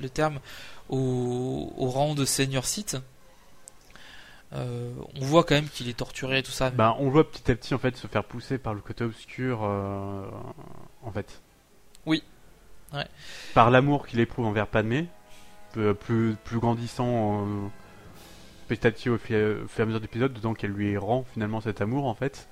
[0.00, 0.40] le terme,
[0.88, 2.96] au, au rang de Seigneur Sith.
[4.52, 4.90] Euh,
[5.20, 6.70] on voit quand même qu'il est torturé et tout ça.
[6.70, 9.04] Bah, on le voit petit à petit en fait se faire pousser par le côté
[9.04, 10.24] obscur, euh,
[11.02, 11.40] en fait.
[12.06, 12.22] Oui.
[12.92, 13.06] Ouais.
[13.54, 15.06] Par l'amour qu'il éprouve envers Padmé,
[15.72, 17.68] peu- plus, plus grandissant euh,
[18.66, 21.80] petit à petit au fur et à mesure d'épisodes, dedans qu'elle lui rend finalement cet
[21.80, 22.48] amour en fait.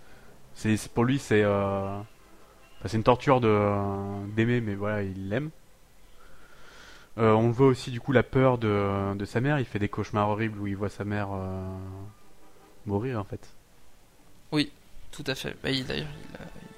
[0.54, 5.28] C'est pour lui c'est euh, enfin, c'est une torture de euh, d'aimer, mais voilà il
[5.28, 5.50] l'aime.
[7.18, 9.58] Euh, on voit aussi du coup la peur de, de sa mère.
[9.58, 11.60] Il fait des cauchemars horribles où il voit sa mère euh,
[12.86, 13.48] mourir en fait.
[15.10, 15.56] Tout à fait.
[15.62, 16.04] Bah, il- il a-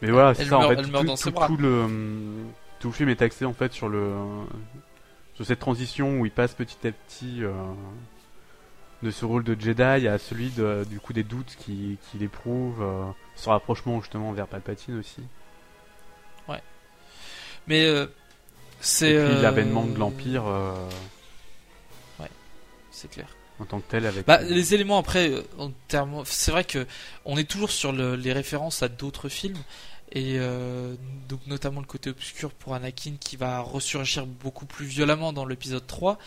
[0.01, 0.81] Mais voilà, c'est ça en meurt- fait.
[0.81, 1.05] elle meurt
[1.47, 1.87] tout, le
[2.79, 4.13] tout le film est axé en fait sur le
[5.35, 7.53] sur cette transition où il passe petit à petit euh,
[9.03, 13.05] de ce rôle de Jedi à celui de, du coup des doutes qu'il éprouve, euh,
[13.35, 15.23] son rapprochement justement vers Palpatine aussi.
[17.67, 18.07] Mais euh,
[18.81, 19.11] c'est.
[19.11, 20.75] Et puis euh, l'avènement de l'Empire euh,
[22.91, 23.29] C'est clair.
[23.59, 24.27] en tant que tel avec.
[24.27, 26.87] Bah, les éléments après, euh, en termes, c'est vrai que
[27.25, 29.57] on est toujours sur le- les références à d'autres films
[30.13, 30.97] et euh,
[31.29, 35.87] donc notamment le côté obscur pour Anakin qui va ressurgir beaucoup plus violemment dans l'épisode
[35.87, 36.19] 3.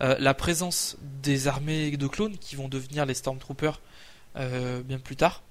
[0.00, 3.80] Euh, la présence des armées de clones qui vont devenir les Stormtroopers
[4.36, 5.42] euh, bien plus tard.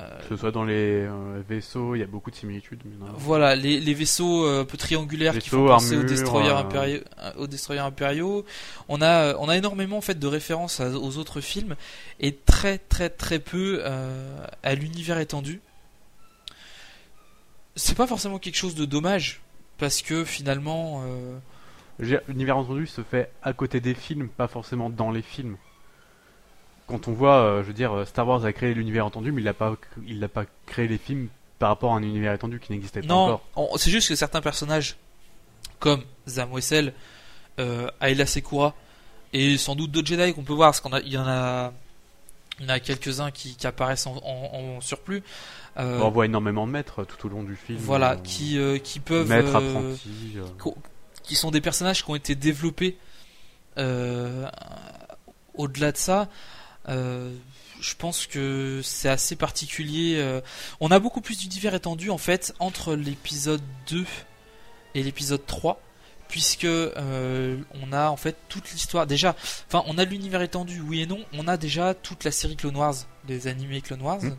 [0.00, 2.82] Euh, que ce soit dans les euh, vaisseaux, il y a beaucoup de similitudes.
[2.84, 3.12] Mais non.
[3.16, 7.00] voilà, les, les vaisseaux euh, un peu triangulaires qui font penser aux destroyers, impériaux,
[7.36, 8.44] aux destroyers impériaux.
[8.88, 11.76] On a, on a énormément en fait de références aux autres films
[12.20, 13.82] et très très très peu
[14.62, 15.60] à l'univers étendu.
[17.74, 19.40] C'est pas forcément quelque chose de dommage
[19.78, 21.02] parce que finalement,
[21.98, 25.56] L'univers entendu se fait à côté des films, pas forcément dans les films.
[26.86, 29.44] Quand on voit, euh, je veux dire, Star Wars a créé l'univers entendu, mais il
[29.44, 29.76] n'a pas,
[30.06, 31.28] il n'a pas créé les films
[31.58, 33.42] par rapport à un univers étendu qui n'existait pas non, encore.
[33.56, 34.96] on- c'est juste que certains personnages
[35.80, 36.92] comme Zam Wessel,
[37.58, 38.74] euh, Ayla Sekura
[39.32, 41.72] et sans doute d'autres Jedi qu'on peut voir, parce qu'on a, il y en a,
[42.60, 45.22] il y en a quelques-uns qui, qui apparaissent en, en- en surplus.
[45.78, 47.78] Euh, On voit énormément de maîtres tout au long du film.
[47.80, 50.34] voilà, euh, qui, euh, qui peuvent, maîtres, euh, apprentis.
[50.36, 50.70] euh.
[51.22, 52.96] qui sont des personnages qui ont été développés.
[53.78, 54.48] Euh,
[55.54, 56.24] au-delà de ça, euh,
[56.88, 60.16] je pense que c'est assez particulier.
[60.18, 60.40] euh.
[60.80, 64.04] On a beaucoup plus d'univers étendu en fait entre l'épisode 2
[64.94, 65.80] et l'épisode 3
[66.28, 69.36] puisque euh, on a en fait toute l'histoire déjà
[69.68, 72.74] enfin on a l'univers étendu oui et non on a déjà toute la série Clone
[72.76, 72.94] Wars
[73.28, 74.36] les animés Clone Wars Mm.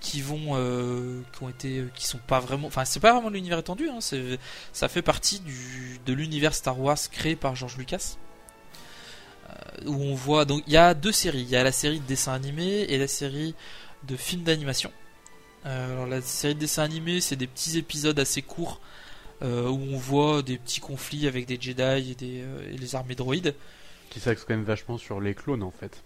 [0.00, 3.58] qui vont euh, qui ont été qui sont pas vraiment enfin c'est pas vraiment l'univers
[3.60, 4.00] étendu hein,
[4.72, 8.29] ça fait partie du, de l'univers Star Wars créé par George Lucas Euh,
[9.86, 12.06] où on voit donc il y a deux séries il y a la série de
[12.06, 13.54] dessins animés et la série
[14.08, 14.92] de films d'animation
[15.66, 18.80] Euh, alors la série de dessins animés c'est des petits épisodes assez courts
[19.42, 22.94] euh, où on voit des petits conflits avec des Jedi et, des, euh, et les
[22.94, 23.54] armées droïdes
[24.08, 26.02] Qui s'axe quand même vachement sur les clones en fait.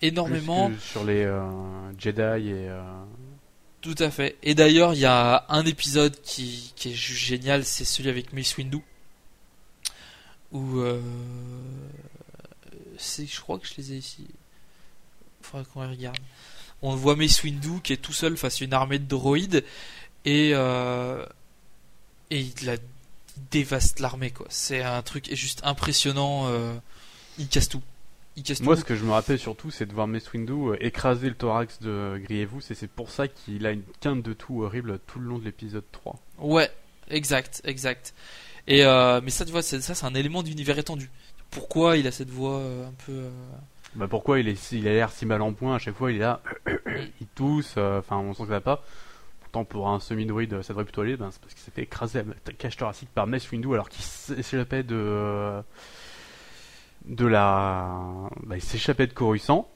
[0.00, 1.30] énormément Plus que sur les
[1.98, 2.70] Jedi et,
[3.82, 4.36] Tout à fait.
[4.42, 8.32] Et d'ailleurs, il y a un épisode qui, qui est juste génial, c'est celui avec
[8.32, 8.80] Mace Windu.
[10.52, 10.80] Où.
[12.98, 14.26] C'est, je crois que je les ai ici.
[15.42, 16.18] Faudrait qu'on les regarde.
[16.82, 19.64] On voit Mace Windu qui est tout seul face à une armée de droïdes.
[20.24, 20.50] Et.
[20.54, 21.24] Euh,
[22.30, 22.80] et il, la, il
[23.50, 24.46] dévaste l'armée, quoi.
[24.50, 26.46] C'est un truc juste impressionnant.
[26.48, 26.74] euh,
[27.38, 27.82] il casse tout.
[28.36, 28.80] Il casse Moi, tout.
[28.80, 31.78] ce que je me rappelle surtout, c'est de voir Mace Windu euh, écraser le thorax
[31.80, 35.26] de Grievous, et c'est pour ça qu'il a une quinte de tout horrible tout le
[35.26, 36.18] long de l'épisode 3.
[36.38, 36.70] Ouais,
[37.08, 38.12] exact, exact.
[38.66, 41.08] Et euh, mais ça, tu vois, ça, c'est un élément d'univers étendu.
[41.50, 43.12] Pourquoi il a cette voix euh, un peu.
[43.12, 43.30] euh,
[43.94, 46.16] Bah pourquoi il, est, il a l'air si mal en point à chaque fois, il
[46.16, 46.40] est là,
[47.20, 48.82] il tousse, euh, enfin on sent que ça va pas.
[49.40, 52.18] Pourtant pour un semi-druide ça devrait plutôt aller, ben, c'est parce qu'il s'est fait écraser
[52.18, 55.62] à la cage thoracique par Mace Windu alors qu'il s'échappait de...
[57.06, 57.96] de la...
[58.42, 59.68] Bah, il s'échappait de Coruscant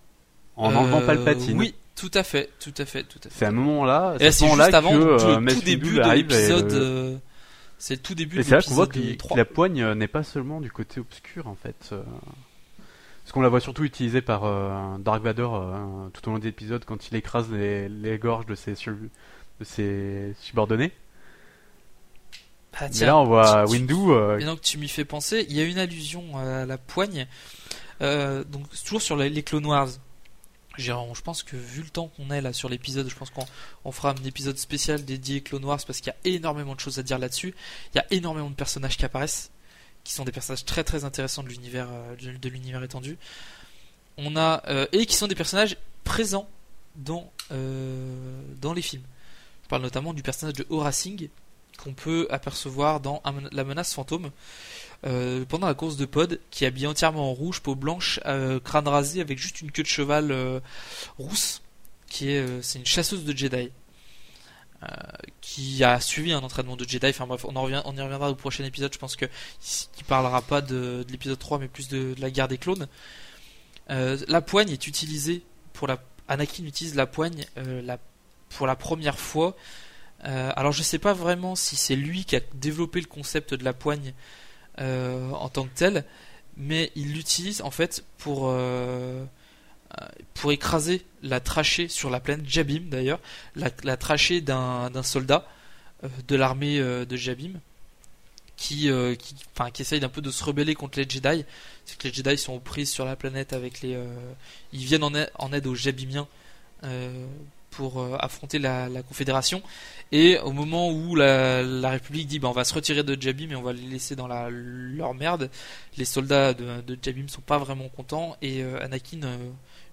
[0.56, 1.56] en enlevant euh, Palpatine.
[1.58, 3.34] Oui, tout à fait, tout à fait, tout à fait.
[3.38, 6.00] C'est à un moment-là, c'est à ce moment-là que le euh, tout Windu début de
[6.00, 6.26] arrive
[7.80, 9.34] c'est le tout début Et de c'est là qu'on voit l'épisode qu'il- 3.
[9.34, 11.88] que la poigne euh, n'est pas seulement du côté obscur en fait.
[11.92, 12.02] euh.
[13.24, 16.48] Parce qu'on la voit surtout utilisée par euh, Dark Vador euh, tout au long des
[16.48, 20.92] épisodes quand il écrase les, les gorges de ses, sur- de ses subordonnés.
[22.74, 23.94] Ah, Mais tiens, là on voit tu- tu- Windu.
[24.10, 27.26] euh, Maintenant que tu m'y fais penser, il y a une allusion à la poigne.
[28.00, 29.88] Donc toujours sur les, les Clone Wars.
[30.80, 33.46] Je pense que vu le temps qu'on est là sur l'épisode, je pense qu'on
[33.84, 36.98] on fera un épisode spécial dédié Clone Wars parce qu'il y a énormément de choses
[36.98, 37.54] à dire là-dessus.
[37.94, 39.50] Il y a énormément de personnages qui apparaissent,
[40.04, 43.18] qui sont des personnages très très intéressants de l'univers euh, de, l'univers étendu.
[44.16, 46.48] On a euh, et qui sont des personnages présents
[46.96, 49.04] dans euh, dans les films.
[49.64, 51.30] Je parle notamment du personnage de Aura Singh
[51.82, 53.22] qu'on peut apercevoir dans
[53.52, 54.30] La menace fantôme
[55.06, 58.60] euh, pendant la course de pod qui est habillée entièrement en rouge, peau blanche, euh,
[58.60, 60.60] crâne rasé avec juste une queue de cheval euh,
[61.18, 61.62] rousse
[62.06, 63.70] qui est c'est une chasseuse de Jedi
[65.42, 67.06] qui a suivi un entraînement de Jedi.
[67.08, 68.92] Enfin bref, on, en revient, on y reviendra au prochain épisode.
[68.92, 69.26] Je pense que
[69.60, 72.88] qui parlera pas de, de l'épisode 3 mais plus de, de la guerre des clones.
[73.88, 75.42] La poigne est utilisée
[75.72, 75.98] pour la
[76.28, 77.98] Anakin utilise la poigne la,
[78.48, 79.54] pour la première fois.
[80.22, 83.74] Alors je sais pas vraiment si c'est lui qui a développé le concept de la
[83.74, 84.14] poigne
[84.78, 86.04] euh, en tant que tel,
[86.56, 89.24] mais il l'utilise en fait pour euh,
[90.00, 93.20] euh, pour écraser la trachée sur la planète Jabim d'ailleurs,
[93.56, 95.46] la, trachée d'un soldat
[96.28, 97.60] de l'armée de Jabim
[98.56, 101.44] qui qui enfin qui essaye d'un peu de se rebeller contre les Jedi.
[101.84, 103.98] C'est que les Jedi sont aux prises sur la planète avec les
[104.72, 106.28] ils viennent en aide, en aide aux Jabimiens
[107.80, 109.62] pour euh, affronter la, Confédération.
[110.12, 113.56] Et au moment où la, République dit bah, on va se retirer de Jabim et
[113.56, 115.48] on va les laisser dans leur merde,
[115.96, 119.38] les soldats de, de Jabim sont pas vraiment contents et euh, Anakin euh,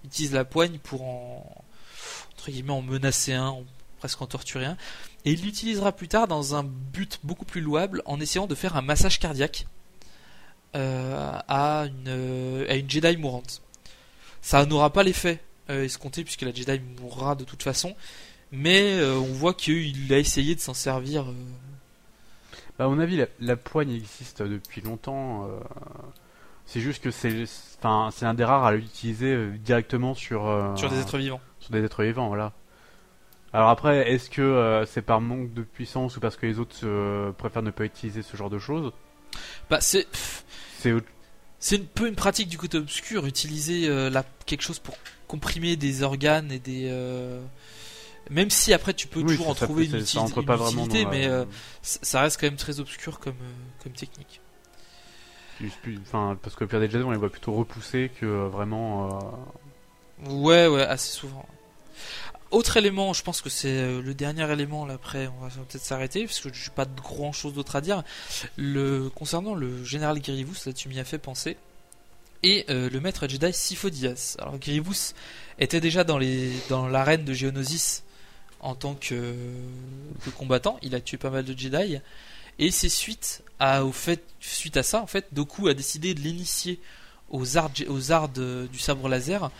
[0.04, 1.64] utilise la poigne pour en
[2.34, 3.56] entre guillemets en menacer un,
[4.00, 4.76] presque en torturer un.
[5.24, 8.76] Et il l'utilisera plus tard dans un but beaucoup plus louable en essayant de faire
[8.76, 9.66] un massage cardiaque
[10.74, 13.62] à, une, à une Jedi mourante.
[14.42, 15.40] Ça n'aura pas l'effet
[15.76, 17.94] escompté puisque la Jedi mourra de toute façon,
[18.52, 21.24] mais euh, on voit qu'il a essayé de s'en servir.
[21.28, 21.34] euh,
[22.78, 25.46] Bah, à mon avis, la, la poigne existe depuis longtemps.
[25.46, 25.58] euh,
[26.66, 27.44] C'est juste que c'est,
[27.78, 31.40] enfin, c'est un des rares à l'utiliser euh, directement sur euh, sur des êtres vivants.
[31.60, 32.52] sur des êtres vivants, voilà.
[33.54, 36.76] Alors après, est-ce que euh, c'est par manque de puissance ou parce que les autres
[36.84, 38.92] euh, préfèrent ne pas utiliser ce genre de choses?
[39.70, 40.44] Bah, c'est pff,
[40.78, 41.06] C'est autre-
[41.60, 44.96] c'est un peu une pratique du côté obscur, utiliser euh, la, quelque chose pour
[45.26, 46.86] comprimer des organes et des.
[46.88, 47.40] euh,
[48.30, 51.04] Même si après tu peux oui, toujours en trouver une, ça utilité- une pas utilité,
[51.04, 51.44] la- mais euh,
[51.82, 54.40] ça ça reste quand même très obscur comme, euh, comme technique.
[56.06, 59.18] enfin, parce que le pire des Jedi, on les voit plutôt repoussés que vraiment.
[60.26, 61.46] Ouais, ouais, assez souvent.
[62.50, 65.84] Autre élément, je pense que c'est euh, le dernier élément, là après on va peut-être
[65.84, 68.02] s'arrêter, parce que j'ai pas de grand chose d'autre à dire.
[68.56, 71.58] Le, concernant le général Grievous, là tu m'y as fait penser,
[72.42, 74.36] et euh, le maître Jedi Sifo Dyas.
[74.38, 75.12] Alors Grievous
[75.58, 78.02] était déjà dans les dans l'arène de Geonosis
[78.60, 79.34] en tant que,
[80.36, 82.00] combattant, il a tué pas mal de Jedi,
[82.58, 86.20] et c'est suite à, au fait, suite à ça, en fait, Doku a décidé de
[86.20, 86.80] l'initier
[87.30, 89.50] aux arts, aux arts du sabre laser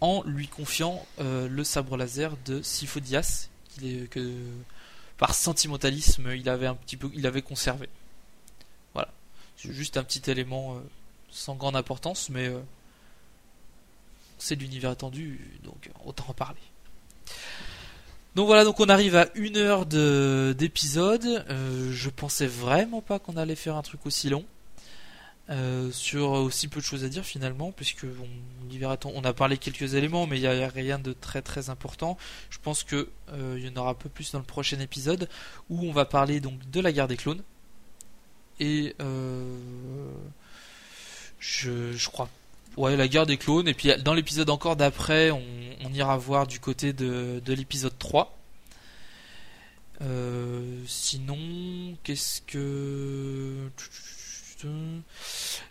[0.00, 2.62] en lui confiant euh, le sabre laser de
[3.82, 4.32] est- que
[5.18, 7.88] par sentimentalisme il avait un petit peu il avait conservé.
[8.94, 9.08] Voilà,
[9.56, 10.80] c'est juste un petit élément euh,
[11.30, 12.60] sans grande importance, mais euh,
[14.38, 16.60] c'est l'univers étendu, donc autant en parler.
[18.36, 21.44] Donc voilà, donc on arrive à une heure de- d'épisode.
[21.90, 24.44] Je pensais vraiment pas qu'on allait faire un truc aussi long.
[25.50, 29.94] Euh, sur aussi peu de choses à dire finalement, puisque on, on a parlé quelques
[29.94, 32.16] éléments, mais il n'y a, rien de très très important.
[32.50, 35.28] Je pense que euh, il y en aura un peu plus dans le prochain épisode
[35.68, 37.42] où on va parler donc de la guerre des clones.
[38.60, 39.58] Et euh,
[41.40, 42.28] je, crois
[42.76, 43.66] ouais la guerre des clones.
[43.66, 45.42] Et puis dans l'épisode encore d'après on,
[45.84, 48.36] on, ira voir du côté de, de l'épisode 3
[50.02, 51.36] euh, sinon
[52.02, 53.68] qu'est-ce que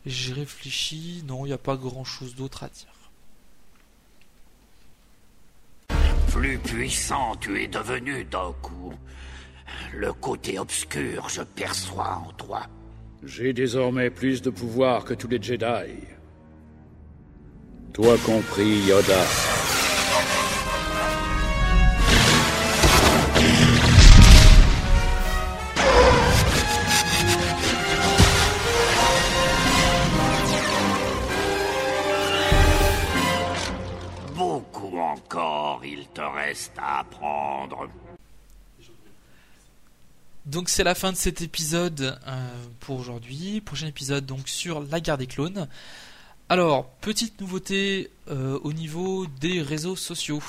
[0.05, 2.87] j'ai réfléchi, non, il n'y a pas grand chose d'autre à dire.
[6.31, 8.93] Plus puissant tu es devenu d'un coup.
[9.93, 12.61] Le côté obscur, je perçois en toi.
[13.23, 15.93] J'ai désormais plus de pouvoir que tous les Jedi.
[17.93, 19.25] Toi compris, Yoda.
[36.49, 37.87] Reste à apprendre.
[40.47, 43.61] Donc c'est la fin de cet épisode euh, pour aujourd'hui.
[43.61, 45.67] Prochain épisode donc sur la guerre des clones.
[46.51, 50.41] Alors, petite nouveauté euh, au niveau des réseaux sociaux.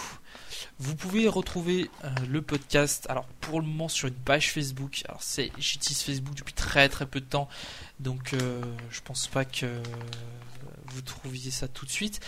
[0.79, 5.03] Vous pouvez retrouver euh, le podcast, alors pour le moment sur une page Facebook.
[5.07, 7.51] Alors c'est, j'utilise Facebook depuis très très peu de temps,
[7.99, 8.35] donc
[8.91, 9.67] je pense pas que
[10.87, 12.21] vous trouviez ça tout de suite.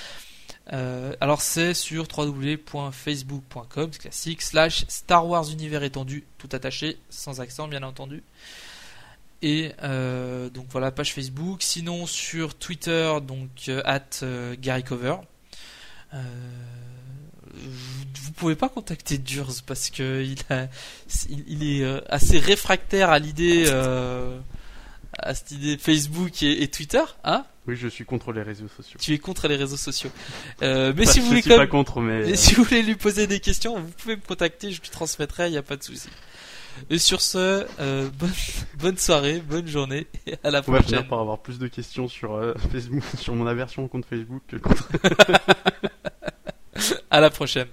[0.72, 7.68] Euh, alors c'est sur www.facebook.com classique slash Star Wars univers étendu tout attaché sans accent
[7.68, 8.22] bien entendu.
[9.42, 11.62] Et euh, donc voilà page Facebook.
[11.62, 14.24] Sinon sur Twitter donc euh, at
[14.60, 15.16] Gary Cover.
[17.54, 20.24] Vous, pouvez pas contacter Durs parce que
[21.28, 23.66] il, est assez réfractaire à l'idée
[25.18, 27.44] à cette idée Facebook et, Twitter, hein?
[27.68, 28.98] Oui, je suis contre les réseaux sociaux.
[29.00, 30.10] Tu es contre les réseaux sociaux.
[30.62, 32.34] Euh, mais si vous voulez suis pas contre, mais...
[32.34, 35.52] si vous voulez lui poser des questions, vous pouvez me contacter, je lui transmettrai, il
[35.52, 36.08] n'y a pas de souci.
[36.90, 38.32] Et sur ce, euh, bonne,
[38.78, 40.80] bonne, soirée, bonne journée, et à la prochaine.
[40.80, 44.08] On va finir par avoir plus de questions sur euh, Facebook, sur mon aversion contre
[44.08, 44.88] Facebook que contre.
[47.10, 47.68] à la prochaine.